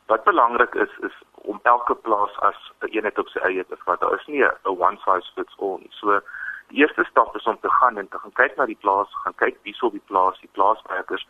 Wat 0.08 0.24
belangrik 0.24 0.76
is 0.76 0.94
is 1.08 1.16
om 1.34 1.60
elke 1.64 1.96
plaas 1.96 2.34
as 2.50 2.60
'n 2.82 2.92
eenheid 2.96 3.20
op 3.20 3.30
sy 3.30 3.40
eie 3.40 3.66
te 3.66 3.78
vat. 3.86 4.00
Daar 4.00 4.16
is 4.20 4.28
nie 4.28 4.44
'n 4.44 4.52
one 4.64 4.98
size 5.06 5.32
fits 5.36 5.56
all 5.60 5.78
nie. 5.80 5.92
So 5.92 6.20
die 6.68 6.80
eerste 6.82 7.04
stap 7.10 7.36
is 7.36 7.44
om 7.44 7.60
te 7.62 7.70
gaan 7.70 7.98
en 7.98 8.08
te 8.08 8.20
gaan 8.20 8.32
kyk 8.32 8.56
na 8.58 8.66
die 8.66 8.82
plaas, 8.84 9.10
gaan 9.24 9.36
kyk 9.36 9.56
wie 9.64 9.74
sou 9.74 9.92
die 9.92 10.08
plaas, 10.10 10.40
die 10.40 10.54
plaaswerkers 10.58 11.28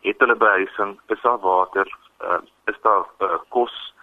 het 0.00 0.18
hulle 0.18 0.36
behuising, 0.36 1.00
is 1.06 1.22
daar 1.22 1.38
water, 1.38 1.86
uh, 2.20 2.38
is 2.64 2.78
daar 2.82 3.04
uh, 3.20 3.38
kos, 3.48 3.94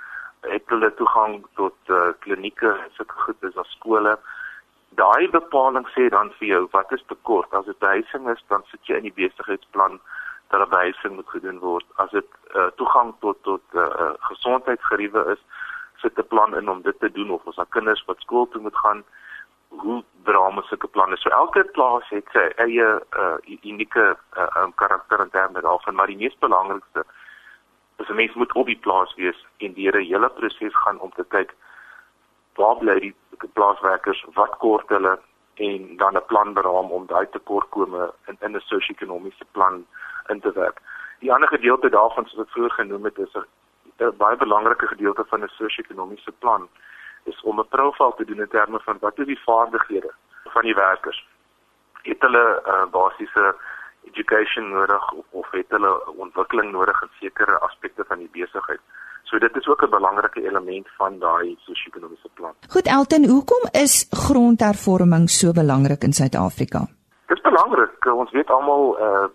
het 0.53 0.69
hulle 0.71 0.93
toegang 0.99 1.41
tot 1.59 1.75
uh, 1.89 2.11
klinieke, 2.25 2.71
sulke 2.97 3.19
goed 3.25 3.47
is 3.49 3.53
daar 3.57 3.69
skole. 3.71 4.17
Daai 4.99 5.29
bepaling 5.33 5.87
sê 5.95 6.09
dan 6.13 6.29
vir 6.39 6.47
jou 6.47 6.61
wat 6.75 6.91
is 6.93 7.03
tekort. 7.09 7.53
As 7.57 7.65
dit 7.65 7.79
behuising 7.81 8.29
is, 8.29 8.43
dan 8.53 8.65
sit 8.69 8.89
jy 8.89 8.99
in 9.01 9.09
die 9.09 9.17
besigheidsplan 9.17 9.99
dat 10.53 10.61
'n 10.61 10.69
behuising 10.69 11.15
moet 11.15 11.33
gedoen 11.35 11.59
word. 11.59 11.85
As 12.03 12.11
dit 12.11 12.29
uh, 12.55 12.69
toegang 12.81 13.13
tot 13.25 13.41
tot 13.43 13.63
uh, 13.73 14.13
gesondheidsgeriewe 14.29 15.25
is, 15.33 15.41
sit 15.97 16.17
'n 16.17 16.27
plan 16.27 16.55
in 16.55 16.69
om 16.69 16.81
dit 16.81 16.99
te 16.99 17.11
doen 17.11 17.31
of 17.31 17.45
ons 17.45 17.59
aan 17.59 17.75
kinders 17.75 18.05
wat 18.05 18.19
skool 18.19 18.47
toe 18.47 18.61
moet 18.61 18.77
gaan 18.77 19.03
hoe 19.67 20.03
drama 20.23 20.61
sulke 20.61 20.87
planne. 20.87 21.17
So 21.17 21.29
elke 21.29 21.63
plaas 21.63 22.09
het 22.09 22.29
sy 22.31 22.45
eie 22.55 23.01
uh, 23.17 23.37
unieke 23.63 24.05
uh, 24.37 24.47
um, 24.61 24.73
karakter 24.75 25.19
en 25.19 25.29
terme 25.29 25.61
daarvan, 25.61 25.95
maar 25.95 26.07
die 26.07 26.17
mees 26.17 26.37
belangrikste 26.39 26.99
is 26.99 27.22
'n 27.97 28.15
mens 28.15 28.34
moet 28.34 28.53
op 28.53 28.65
die 28.65 28.79
plaas 28.79 29.15
wees 29.15 29.45
en 29.58 29.73
deur 29.73 29.95
'n 29.95 30.06
hele 30.06 30.29
proses 30.29 30.75
gaan 30.75 30.99
om 30.99 31.12
te 31.12 31.25
kyk 31.27 31.56
waar 32.56 32.77
bly 32.77 32.99
die 32.99 33.15
plaaswerkers, 33.53 34.25
wat 34.34 34.58
kort 34.58 34.89
hulle 34.89 35.19
en 35.56 35.97
dan 35.97 36.15
'n 36.15 36.25
plan 36.25 36.53
beraam 36.53 36.91
om 36.91 37.06
daai 37.06 37.27
tekortkome 37.29 38.13
in 38.27 38.38
in 38.39 38.56
'n 38.56 38.60
sosio-ekonomiese 38.60 39.45
plan 39.51 39.86
in 40.27 40.39
te 40.39 40.51
werk. 40.51 40.82
Die 41.19 41.34
ander 41.34 41.47
gedeelte 41.47 41.89
daarvan 41.89 42.25
soos 42.25 42.45
ek 42.45 42.51
vroeër 42.51 42.71
genoem 42.71 43.03
het 43.03 43.17
is 43.17 43.36
'n 43.36 44.17
baie 44.17 44.38
belangrike 44.38 44.88
gedeelte 44.88 45.25
van 45.25 45.43
'n 45.43 45.47
sosio-ekonomiese 45.47 46.32
plan 46.32 46.69
is 47.23 47.41
om 47.41 47.60
'n 47.60 47.67
profiel 47.67 48.13
te 48.13 48.25
doen 48.25 48.39
in 48.39 48.47
terme 48.47 48.79
van 48.79 48.97
wat 48.99 49.19
is 49.19 49.25
die 49.25 49.43
vaardighede 49.43 50.12
van 50.43 50.62
die 50.62 50.75
werkers. 50.75 51.27
Het 52.01 52.21
hulle 52.21 52.62
uh, 52.67 52.86
basiese 52.91 53.56
education 54.11 54.69
nodig 54.69 55.11
of, 55.11 55.25
of 55.31 55.51
het 55.51 55.69
hulle 55.69 55.91
ontwikkeling 56.15 56.71
nodig 56.71 57.01
in 57.01 57.09
sekere 57.19 57.59
aspekte 57.59 58.03
van 58.07 58.17
die 58.17 58.29
besigheid? 58.31 58.79
So 59.23 59.39
dit 59.39 59.55
is 59.55 59.67
ook 59.67 59.81
'n 59.83 59.89
belangrike 59.89 60.41
element 60.49 60.87
van 60.97 61.19
daai 61.19 61.55
sosio-ekonomiese 61.59 62.29
plan. 62.33 62.53
Goed 62.69 62.87
Elton, 62.87 63.25
hoekom 63.25 63.63
is 63.71 64.07
grondhervorming 64.09 65.29
so 65.29 65.51
belangrik 65.51 66.03
in 66.03 66.13
Suid-Afrika? 66.13 66.79
Dit 67.27 67.37
is 67.37 67.43
belangrik. 67.43 68.05
Ons 68.05 68.31
weet 68.31 68.49
almal 68.49 68.97
uh 68.99 69.25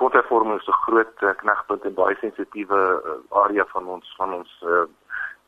grondhervorming 0.00 0.60
is 0.60 0.66
'n 0.66 0.82
groot 0.86 1.16
uh, 1.22 1.30
knagpunt 1.36 1.82
en 1.84 1.94
baie 1.94 2.16
sensitiewe 2.20 2.80
uh, 3.04 3.42
area 3.42 3.64
van 3.66 3.86
ons 3.86 4.14
van 4.16 4.32
ons 4.32 4.50
uh, 4.66 4.84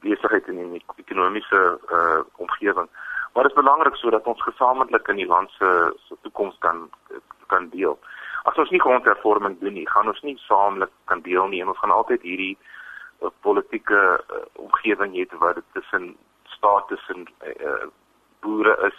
besigheid 0.01 0.49
en 0.49 0.59
in 0.59 0.73
die 0.73 0.85
ekonomiese 0.97 1.79
uh 1.93 2.21
omgewing. 2.37 2.89
Maar 3.33 3.43
dit 3.43 3.53
is 3.53 3.63
belangrik 3.63 3.97
sodat 3.97 4.27
ons 4.27 4.43
gesamentlik 4.43 5.09
in 5.09 5.17
die 5.17 5.27
land 5.27 5.51
se 5.51 5.93
se 6.07 6.17
toekoms 6.21 6.57
kan 6.59 6.91
kan 7.47 7.69
deel. 7.69 7.99
As 8.43 8.59
ons 8.59 8.71
nie 8.71 8.81
grondhervorming 8.81 9.59
doen 9.61 9.75
nie, 9.79 9.89
gaan 9.89 10.09
ons 10.11 10.23
nie 10.27 10.37
saamlik 10.49 10.91
kan 11.11 11.21
deel 11.23 11.47
nie 11.49 11.61
en 11.63 11.69
ons 11.69 11.79
gaan 11.79 11.95
altyd 11.95 12.23
hierdie 12.27 12.57
uh, 12.59 13.31
politieke 13.47 14.01
uh, 14.19 14.45
omgewing 14.65 15.15
hê 15.15 15.27
waar 15.39 15.55
dit 15.55 15.69
tussen 15.73 16.17
staat 16.57 16.89
tussen 16.89 17.27
uh, 17.47 17.87
boere 18.43 18.75
is. 18.89 18.99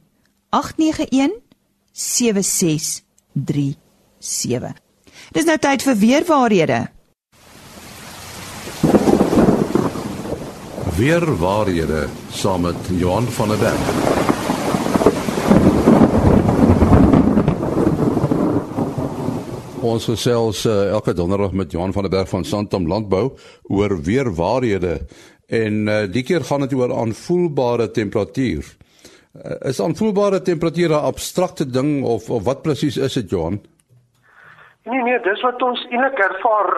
891 0.49 1.31
7637. 1.91 4.73
Dis 5.31 5.45
nou 5.45 5.57
tyd 5.57 5.83
vir 5.83 5.95
weer 5.95 6.25
waarhede. 6.27 6.87
Weer 10.97 11.37
waarhede 11.37 12.07
saam 12.29 12.61
met 12.61 12.75
Johan 12.89 13.23
van 13.23 13.47
der 13.47 13.57
Berg. 13.57 14.16
Ons 19.87 20.07
gesels 20.09 20.65
uh, 20.67 20.89
elke 20.91 21.13
donderdag 21.15 21.53
met 21.55 21.71
Johan 21.71 21.93
van 21.95 22.03
der 22.03 22.11
Berg 22.11 22.29
van 22.29 22.43
Santam 22.43 22.87
Landbou 22.91 23.37
oor 23.71 23.93
weer 24.03 24.27
waarhede 24.35 24.97
en 25.47 25.87
uh, 25.87 25.99
die 26.11 26.23
keer 26.27 26.43
gaan 26.43 26.65
dit 26.65 26.73
oor 26.75 26.91
aanvoelbare 26.91 27.87
temperatuur. 27.95 28.67
Uh, 28.67 29.69
is 29.69 29.79
aanvoelbare 29.81 30.41
temperatuur 30.41 30.89
'n 30.89 31.07
abstrakte 31.11 31.69
ding 31.77 32.03
of 32.03 32.29
of 32.29 32.43
wat 32.43 32.61
presies 32.67 32.97
is 32.97 33.13
dit 33.13 33.29
Johan? 33.29 33.61
Nee 34.83 35.01
nee, 35.07 35.19
dis 35.21 35.41
wat 35.41 35.61
ons 35.61 35.85
eintlik 35.89 36.19
ervaar. 36.19 36.71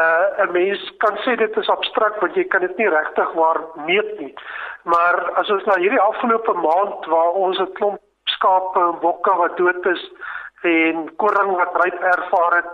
Uh 0.00 0.46
'n 0.46 0.52
mens 0.52 0.92
kan 0.98 1.14
sê 1.22 1.36
dit 1.36 1.56
is 1.56 1.68
abstrakt 1.76 2.20
want 2.20 2.34
jy 2.34 2.44
kan 2.44 2.60
dit 2.60 2.76
nie 2.76 2.88
regtig 2.88 3.32
waar 3.32 3.60
meet 3.86 4.10
nie. 4.18 4.34
Maar 4.82 5.30
as 5.38 5.50
ons 5.50 5.64
na 5.64 5.78
hierdie 5.78 6.06
afgelope 6.10 6.52
maand 6.52 7.06
waar 7.06 7.32
ons 7.32 7.58
'n 7.58 7.72
klomp 7.78 8.02
skape 8.24 8.80
en 8.80 9.00
bokke 9.00 9.34
wat 9.36 9.56
dood 9.56 9.86
is 9.86 10.02
en 10.62 11.16
koring 11.16 11.56
wat 11.56 11.76
ryp 11.84 12.02
ervaar 12.02 12.56
het 12.56 12.70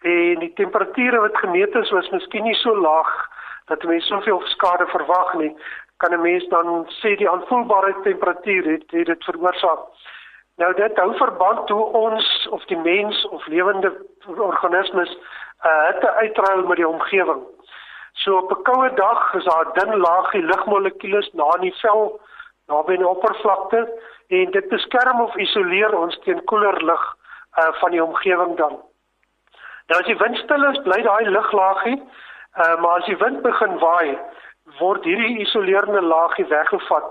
en 0.00 0.38
die 0.38 0.52
temperature 0.54 1.20
wat 1.20 1.36
gemeet 1.36 1.74
is 1.74 1.90
was 1.90 2.10
miskien 2.10 2.44
nie 2.44 2.54
so 2.54 2.76
laag 2.76 3.28
dat 3.66 3.82
mense 3.82 4.06
soveel 4.06 4.40
skade 4.54 4.86
verwag 4.86 5.34
nie 5.34 5.56
kan 6.00 6.12
'n 6.12 6.20
mens 6.20 6.48
dan 6.48 6.86
sê 7.00 7.16
die 7.16 7.30
aanvoelbare 7.30 7.94
temperatuur 8.02 8.64
het, 8.64 8.84
het 8.90 9.06
dit 9.06 9.24
veroorsaak. 9.24 9.80
Nou 10.56 10.74
dit 10.74 10.96
hou 10.96 11.16
verband 11.16 11.68
hoe 11.68 11.84
ons 11.84 12.48
of 12.50 12.64
die 12.64 12.78
mens 12.78 13.28
of 13.28 13.46
lewende 13.46 13.92
organismes 14.36 15.18
uh, 15.66 15.86
hitte 15.86 16.10
uitruil 16.12 16.66
met 16.66 16.76
die 16.76 16.88
omgewing. 16.88 17.42
So 18.12 18.36
op 18.36 18.50
'n 18.50 18.62
koue 18.62 18.94
dag 18.94 19.34
is 19.34 19.44
daar 19.44 19.66
'n 19.66 19.72
dun 19.78 19.96
laagie 19.96 20.42
lugmolekules 20.42 21.30
na 21.32 21.54
in 21.54 21.60
die 21.60 21.78
vel 21.80 22.20
naby 22.66 22.96
die 22.96 23.08
oppervlakte 23.08 24.00
en 24.28 24.50
dit 24.50 24.68
beskerm 24.68 25.20
of 25.20 25.36
isoleer 25.36 25.98
ons 25.98 26.18
teen 26.18 26.44
koeler 26.44 26.84
lug 26.84 27.16
uh 27.58 27.72
van 27.80 27.90
die 27.90 28.04
omgewing 28.04 28.56
dan. 28.56 28.78
Nou 29.86 30.00
as 30.00 30.06
die 30.06 30.16
wind 30.16 30.36
stil 30.36 30.64
is, 30.70 30.82
bly 30.82 31.02
daai 31.02 31.24
luglaagie, 31.28 31.98
uh 32.58 32.76
maar 32.80 33.00
as 33.00 33.08
die 33.10 33.16
wind 33.16 33.42
begin 33.42 33.78
waai, 33.78 34.18
word 34.78 35.04
hierdie 35.04 35.40
isolerende 35.42 36.00
laagie 36.00 36.46
weggevat 36.46 37.08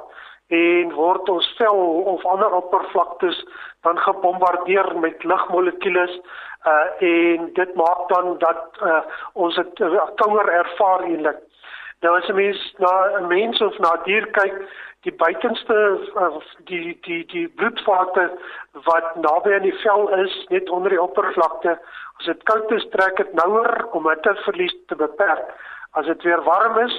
en 0.49 0.93
word 0.97 1.30
ons 1.30 1.47
vel 1.58 1.82
of 2.13 2.23
ander 2.25 2.54
oppervlaktes 2.58 3.43
dan 3.86 3.99
gebombardeer 4.06 4.95
met 4.99 5.23
lugmolekules 5.23 6.15
uh 6.67 6.88
en 7.10 7.52
dit 7.54 7.75
maak 7.75 8.08
dan 8.08 8.38
dat 8.38 8.82
uh 8.84 9.02
ons 9.34 9.56
dit 9.56 9.84
kouer 10.15 10.49
ervaar 10.49 11.04
eintlik. 11.04 11.43
Nou 12.02 12.15
as 12.17 12.30
'n 12.30 12.36
mens 12.36 12.73
na 12.78 12.91
'n 13.19 13.28
mens 13.28 13.62
of 13.62 13.78
na 13.80 13.93
'n 13.93 14.04
dier 14.04 14.28
kyk, 14.28 14.56
die 15.07 15.13
buitenste 15.15 15.75
die 16.67 16.97
die 17.05 17.25
die 17.31 17.47
bloedvate 17.47 18.25
wat 18.88 19.15
naby 19.15 19.53
aan 19.55 19.67
die 19.67 19.77
vel 19.83 20.09
is, 20.23 20.35
net 20.49 20.69
onder 20.69 20.91
die 20.91 21.01
oppervlakte, 21.01 21.77
as 22.19 22.25
dit 22.25 22.43
koud 22.51 22.71
is, 22.75 22.88
trek 22.95 23.17
dit 23.17 23.33
nouer 23.39 23.85
om 23.95 24.09
hitteverlies 24.09 24.75
te 24.91 24.95
beperk. 24.99 25.55
As 25.97 26.05
dit 26.05 26.23
weer 26.27 26.43
warm 26.43 26.77
is, 26.83 26.97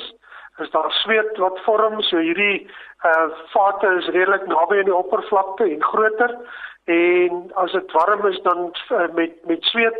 is 0.61 0.70
daar 0.70 0.90
sweet 1.03 1.37
wat 1.37 1.61
vorm, 1.64 2.01
so 2.03 2.16
hierdie 2.16 2.68
uh 3.05 3.29
vate 3.53 3.94
is 3.99 4.09
redelik 4.09 4.46
naby 4.46 4.79
aan 4.79 4.90
die 4.90 4.94
oppervlakte 4.94 5.64
en 5.64 5.83
groter 5.83 6.37
en 6.85 7.51
as 7.55 7.73
dit 7.73 7.92
warm 7.92 8.27
is 8.27 8.40
dan 8.42 8.73
uh, 8.88 9.09
met 9.14 9.33
met 9.44 9.64
sweet 9.64 9.96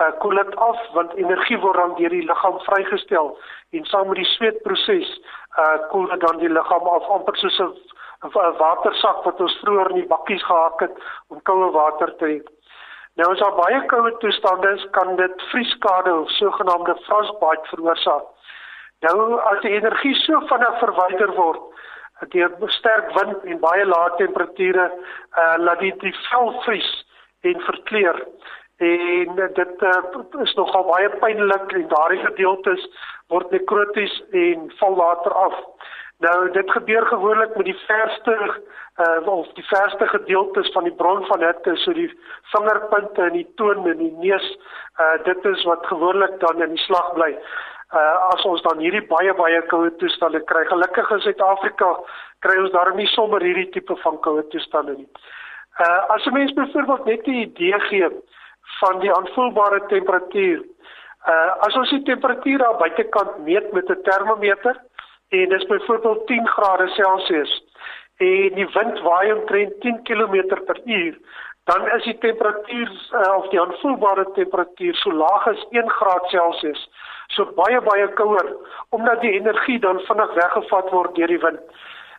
uh, 0.00 0.10
koel 0.18 0.36
dit 0.36 0.56
af 0.56 0.78
want 0.92 1.14
energie 1.14 1.58
word 1.58 1.76
dan 1.76 1.94
deur 1.96 2.14
die 2.16 2.26
liggaam 2.26 2.58
vrygestel 2.66 3.38
en 3.70 3.84
saam 3.84 4.08
met 4.08 4.20
die 4.20 4.30
sweetproses 4.34 5.12
uh, 5.58 5.78
koel 5.90 6.08
dit 6.12 6.20
dan 6.20 6.38
die 6.38 6.52
liggaam 6.52 6.88
af 6.96 7.08
amper 7.08 7.36
soos 7.36 7.60
'n 7.60 8.56
watersak 8.58 9.24
wat 9.24 9.40
ons 9.40 9.58
vroeër 9.60 9.90
in 9.90 10.00
die 10.02 10.10
bakkies 10.14 10.44
gehak 10.44 10.80
het 10.80 10.98
om 11.28 11.42
koue 11.42 11.70
water 11.70 12.16
te 12.16 12.26
hê. 12.26 12.38
Nou 13.18 13.32
as 13.32 13.38
daar 13.38 13.56
baie 13.56 13.80
koue 13.86 14.12
toestande 14.18 14.68
is, 14.76 14.84
kan 14.90 15.16
dit 15.16 15.42
vrieskade 15.50 16.14
of 16.14 16.30
sogenaamde 16.30 16.94
frostbite 17.06 17.68
veroorsaak. 17.72 18.24
Nou 19.02 19.40
as 19.50 19.62
die 19.64 19.74
energie 19.74 20.14
so 20.22 20.38
vinnig 20.46 20.76
verwyder 20.78 21.32
word, 21.34 21.62
deur 22.30 22.70
sterk 22.70 23.08
wind 23.16 23.46
en 23.50 23.58
baie 23.62 23.86
lae 23.88 24.10
temperature 24.18 24.84
uh 25.42 25.54
laat 25.58 25.80
die 25.82 25.90
die 26.04 26.14
vel 26.28 26.52
vries 26.66 26.90
en 27.50 27.64
verkleur 27.66 28.20
en 28.82 29.40
dit 29.56 29.82
uh, 29.88 30.42
is 30.44 30.54
nogal 30.58 30.86
baie 30.90 31.08
pynlik 31.22 31.74
en 31.78 31.88
daardie 31.90 32.20
gedeeltes 32.22 32.86
word 33.34 33.50
nekroties 33.54 34.14
en 34.44 34.70
val 34.78 34.96
later 35.00 35.34
af. 35.46 35.58
Nou 36.22 36.36
dit 36.54 36.70
gebeur 36.70 37.06
gewoonlik 37.10 37.56
met 37.58 37.72
die 37.72 37.78
verste 37.88 38.38
uh 39.02 39.18
of 39.34 39.50
die 39.58 39.66
verste 39.72 40.06
gedeeltes 40.14 40.70
van 40.78 40.86
die 40.86 40.94
bron 41.02 41.26
van 41.26 41.42
hitte, 41.42 41.74
so 41.82 41.92
die 41.98 42.10
vingerpunte 42.54 43.26
en 43.26 43.34
die 43.40 43.48
toon 43.58 43.82
en 43.90 43.98
die 43.98 44.14
neus. 44.22 44.48
Uh 45.00 45.18
dit 45.26 45.52
is 45.56 45.66
wat 45.66 45.86
gewoonlik 45.90 46.38
dan 46.46 46.62
in 46.62 46.78
die 46.78 46.86
slag 46.86 47.10
bly 47.18 47.34
uh, 47.92 48.16
as 48.32 48.44
ons 48.48 48.62
dan 48.66 48.80
hierdie 48.82 49.04
baie 49.08 49.34
baie 49.38 49.62
koue 49.72 49.90
toestande 50.00 50.40
kry. 50.50 50.64
Gelukkig 50.70 51.10
in 51.16 51.24
Suid-Afrika 51.26 51.90
kry 52.44 52.58
ons 52.62 52.74
daarom 52.74 52.96
nie 53.00 53.08
sommer 53.12 53.44
hierdie 53.44 53.70
tipe 53.74 53.96
van 54.04 54.18
koue 54.26 54.44
toestande 54.54 54.96
nie. 54.98 55.08
Uh 55.80 56.00
as 56.14 56.26
'n 56.26 56.32
mens 56.32 56.52
byvoorbeeld 56.52 57.04
net 57.04 57.26
'n 57.26 57.42
idee 57.46 57.80
gee 57.88 58.08
van 58.80 58.98
die 59.00 59.12
aanvoelbare 59.12 59.86
temperatuur. 59.86 60.64
Uh 61.28 61.50
as 61.66 61.76
ons 61.76 61.90
die 61.90 62.02
temperatuur 62.02 62.58
daar 62.58 62.76
buitekant 62.76 63.38
meet 63.38 63.72
met 63.72 63.88
'n 63.88 64.02
termometer 64.02 64.76
en 65.28 65.48
dit 65.48 65.60
is 65.60 65.66
byvoorbeeld 65.66 66.26
10 66.26 66.48
grade 66.48 66.88
Celsius 66.88 67.52
en 68.16 68.54
die 68.54 68.68
wind 68.74 69.00
waai 69.00 69.32
omtrent 69.32 69.80
10 69.80 70.02
km 70.02 70.36
per 70.66 70.80
uur, 70.84 71.18
dan 71.64 71.88
is 71.96 72.04
die 72.04 72.18
temperatuur 72.18 72.90
uh, 73.12 73.36
of 73.36 73.48
die 73.48 73.60
aanvoelbare 73.60 74.26
temperatuur 74.32 74.94
so 74.94 75.12
laag 75.12 75.46
as 75.46 75.66
1 75.70 75.90
graad 75.90 76.28
Celsius 76.34 76.88
so 77.34 77.46
baie 77.56 77.80
baie 77.80 78.08
kouer 78.18 78.48
omdat 78.90 79.20
die 79.20 79.32
energie 79.32 79.78
dan 79.80 80.00
vinnig 80.08 80.34
weggevat 80.34 80.90
word 80.90 81.14
deur 81.16 81.32
die 81.32 81.40
wind. 81.44 81.60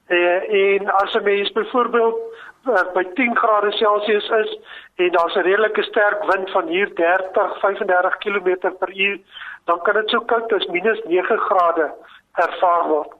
Eh 0.07 0.53
en 0.61 0.89
as 1.01 1.15
'n 1.15 1.23
mens 1.23 1.51
byvoorbeeld 1.51 2.17
uh, 2.67 2.93
by 2.93 3.03
10 3.13 3.37
grade 3.37 3.71
Celsius 3.71 4.29
is 4.29 4.57
en 4.95 5.11
daar's 5.11 5.35
'n 5.35 5.47
redelike 5.49 5.83
sterk 5.83 6.23
wind 6.31 6.51
van 6.51 6.67
hier 6.67 6.95
30 6.95 7.59
35 7.59 8.17
km 8.17 8.73
per 8.79 8.91
uur, 8.95 9.19
dan 9.65 9.81
kan 9.81 9.93
dit 9.93 10.09
so 10.09 10.19
koud 10.19 10.53
as 10.53 10.65
-9 10.67 11.37
grade 11.37 11.93
ervaar 12.33 12.87
word. 12.87 13.11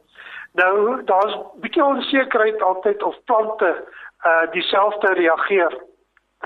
Nou 0.54 1.04
daar's 1.04 1.38
bietjie 1.62 1.84
onsekerheid 1.84 2.62
altyd 2.62 3.04
of 3.04 3.16
plante 3.26 3.84
uh 4.26 4.52
dieselfde 4.52 5.14
reageer. 5.14 5.82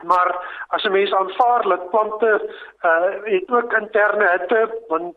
Maar 0.04 0.30
as 0.68 0.84
'n 0.84 0.92
mens 0.92 1.14
aanvaar 1.14 1.62
dat 1.62 1.90
plante 1.90 2.52
uh 2.82 3.02
het 3.24 3.52
ook 3.52 3.74
interne 3.74 4.28
hitte 4.32 4.82
want 4.88 5.16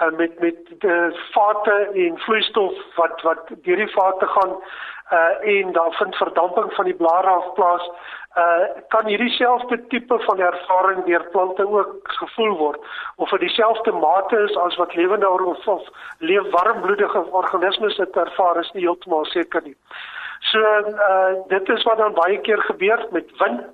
uh, 0.00 0.16
met 0.16 0.40
met 0.40 0.56
die 0.78 1.20
vate 1.32 1.90
en 1.94 2.18
vloeistof 2.18 2.74
wat 2.96 3.22
wat 3.22 3.52
deur 3.62 3.76
die 3.76 3.92
vate 3.94 4.26
gaan 4.26 4.56
uh 5.12 5.58
en 5.58 5.72
daar 5.72 5.92
vind 5.92 6.16
verdamping 6.16 6.72
van 6.72 6.84
die 6.84 6.94
blare 6.94 7.28
af 7.28 7.52
plaas, 7.52 7.90
uh 8.36 8.62
kan 8.88 9.06
hierdie 9.06 9.30
selfde 9.30 9.86
tipe 9.86 10.18
van 10.18 10.38
ervaring 10.38 11.04
deur 11.04 11.24
plante 11.30 11.68
ook 11.68 12.12
gevoel 12.20 12.56
word 12.56 12.80
of 13.16 13.30
dit 13.30 13.40
dieselfde 13.40 13.92
mate 13.92 14.38
is 14.38 14.56
as 14.56 14.76
wat 14.76 14.94
lewende 14.94 15.28
of, 15.28 15.66
of 15.66 15.88
leef 16.18 16.50
warmbloedige 16.50 17.24
organismes 17.30 17.96
dit 17.96 18.16
ervaar 18.16 18.60
is 18.60 18.70
nie 18.72 18.82
heeltemal 18.82 19.24
seker 19.24 19.62
nie. 19.62 19.76
So 20.40 20.58
uh 20.60 21.32
dit 21.48 21.68
is 21.68 21.82
wat 21.82 21.98
dan 21.98 22.14
baie 22.14 22.38
keer 22.40 22.62
gebeur 22.62 23.06
met 23.10 23.36
wind, 23.38 23.66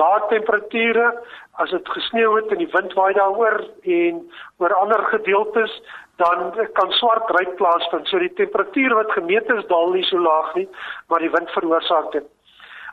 lae 0.00 0.20
temperature, 0.30 1.12
as 1.58 1.70
dit 1.74 1.88
gesneeu 1.94 2.36
het 2.36 2.52
en 2.54 2.62
die 2.62 2.70
wind 2.72 2.94
waai 2.94 3.12
daaroor 3.18 3.60
en 3.82 4.20
oor 4.62 4.74
ander 4.78 5.02
gedeeltes 5.12 5.74
dan 6.22 6.52
kan 6.78 6.90
swart 6.98 7.30
ryk 7.38 7.54
plaasvind. 7.58 8.06
So 8.10 8.18
die 8.18 8.32
temperatuur 8.40 8.94
wat 8.94 9.12
gemeet 9.14 9.50
is 9.54 9.66
daal 9.70 9.92
nie 9.94 10.04
so 10.06 10.18
laag 10.22 10.54
nie, 10.54 10.66
maar 11.06 11.22
die 11.22 11.30
wind 11.34 11.50
veroorsaak 11.54 12.12
dit. 12.12 12.26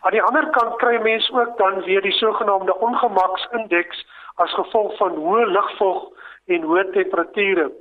Aan 0.05 0.13
die 0.13 0.21
ander 0.21 0.45
kant 0.53 0.77
kry 0.81 0.99
mense 1.01 1.33
ook 1.33 1.57
dan 1.57 1.81
weer 1.87 2.01
die 2.05 2.13
sogenaamde 2.13 2.75
ongemaksindeks 2.87 4.05
as 4.43 4.53
gevolg 4.53 4.93
van 4.99 5.17
hoë 5.17 5.47
lugvog 5.49 6.03
en 6.53 6.67
hoë 6.69 6.83
temperature. 6.93 7.71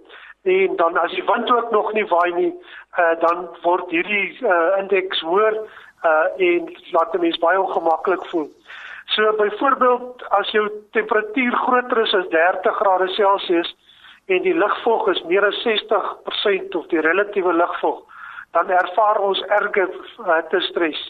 En 0.44 0.76
dan 0.80 0.96
as 1.00 1.12
die 1.12 1.24
wind 1.28 1.52
ook 1.52 1.70
nog 1.70 1.92
nie 1.92 2.06
waai 2.08 2.32
nie, 2.36 2.52
uh, 2.98 3.12
dan 3.20 3.48
word 3.62 3.92
hierdie 3.92 4.38
uh, 4.40 4.78
indeks 4.80 5.20
hoër 5.20 5.60
uh, 5.60 6.48
en 6.48 6.72
laat 6.96 7.12
die 7.12 7.20
mens 7.20 7.38
baie 7.44 7.60
ongemaklik 7.60 8.24
voel. 8.32 8.48
So 9.12 9.32
byvoorbeeld 9.36 10.24
as 10.28 10.50
jou 10.50 10.64
temperatuur 10.96 11.56
groter 11.66 12.00
is 12.02 12.14
as 12.14 12.26
30 12.32 12.72
grade 12.80 13.08
Celsius 13.08 13.76
en 14.26 14.42
die 14.42 14.54
lugvog 14.54 15.08
is 15.12 15.22
meer 15.28 15.44
as 15.44 15.60
60% 15.66 16.76
of 16.78 16.86
die 16.88 17.00
relatiewe 17.00 17.52
lugvog, 17.52 18.00
dan 18.56 18.70
ervaar 18.70 19.20
ons 19.20 19.42
erge 19.58 19.88
hitte 20.30 20.60
stres. 20.70 21.00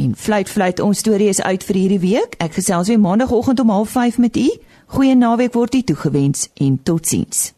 En 0.00 0.16
fluit 0.16 0.48
fluit 0.48 0.80
ons 0.80 0.98
storie 0.98 1.28
is 1.28 1.42
uit 1.42 1.64
vir 1.64 1.76
hierdie 1.76 2.00
week. 2.00 2.34
Ek 2.40 2.54
gesels 2.56 2.88
weer 2.88 3.00
maandagooggend 3.00 3.60
om 3.60 3.70
05:30 3.86 4.18
met 4.18 4.36
u. 4.36 4.48
Goeie 4.90 5.14
naweek 5.14 5.52
word 5.54 5.74
u 5.74 5.82
toegewens 5.86 6.48
en 6.58 6.80
totsiens. 6.82 7.52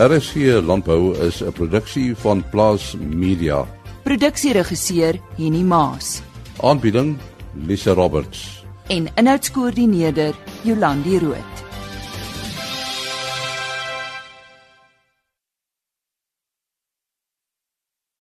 RSG 0.00 0.62
Landbou 0.64 1.12
is 1.26 1.42
'n 1.42 1.52
produksie 1.52 2.16
van 2.16 2.44
Plaas 2.50 2.96
Media. 2.96 3.66
Produksieregisseur 4.02 5.20
Henny 5.36 5.62
Maas. 5.62 6.22
Aanbieding 6.62 7.18
Lisa 7.66 7.92
Roberts. 7.92 8.64
En 8.86 9.08
inhoudskoördineerder 9.14 10.34
Jolandi 10.62 11.18
Root. 11.18 11.69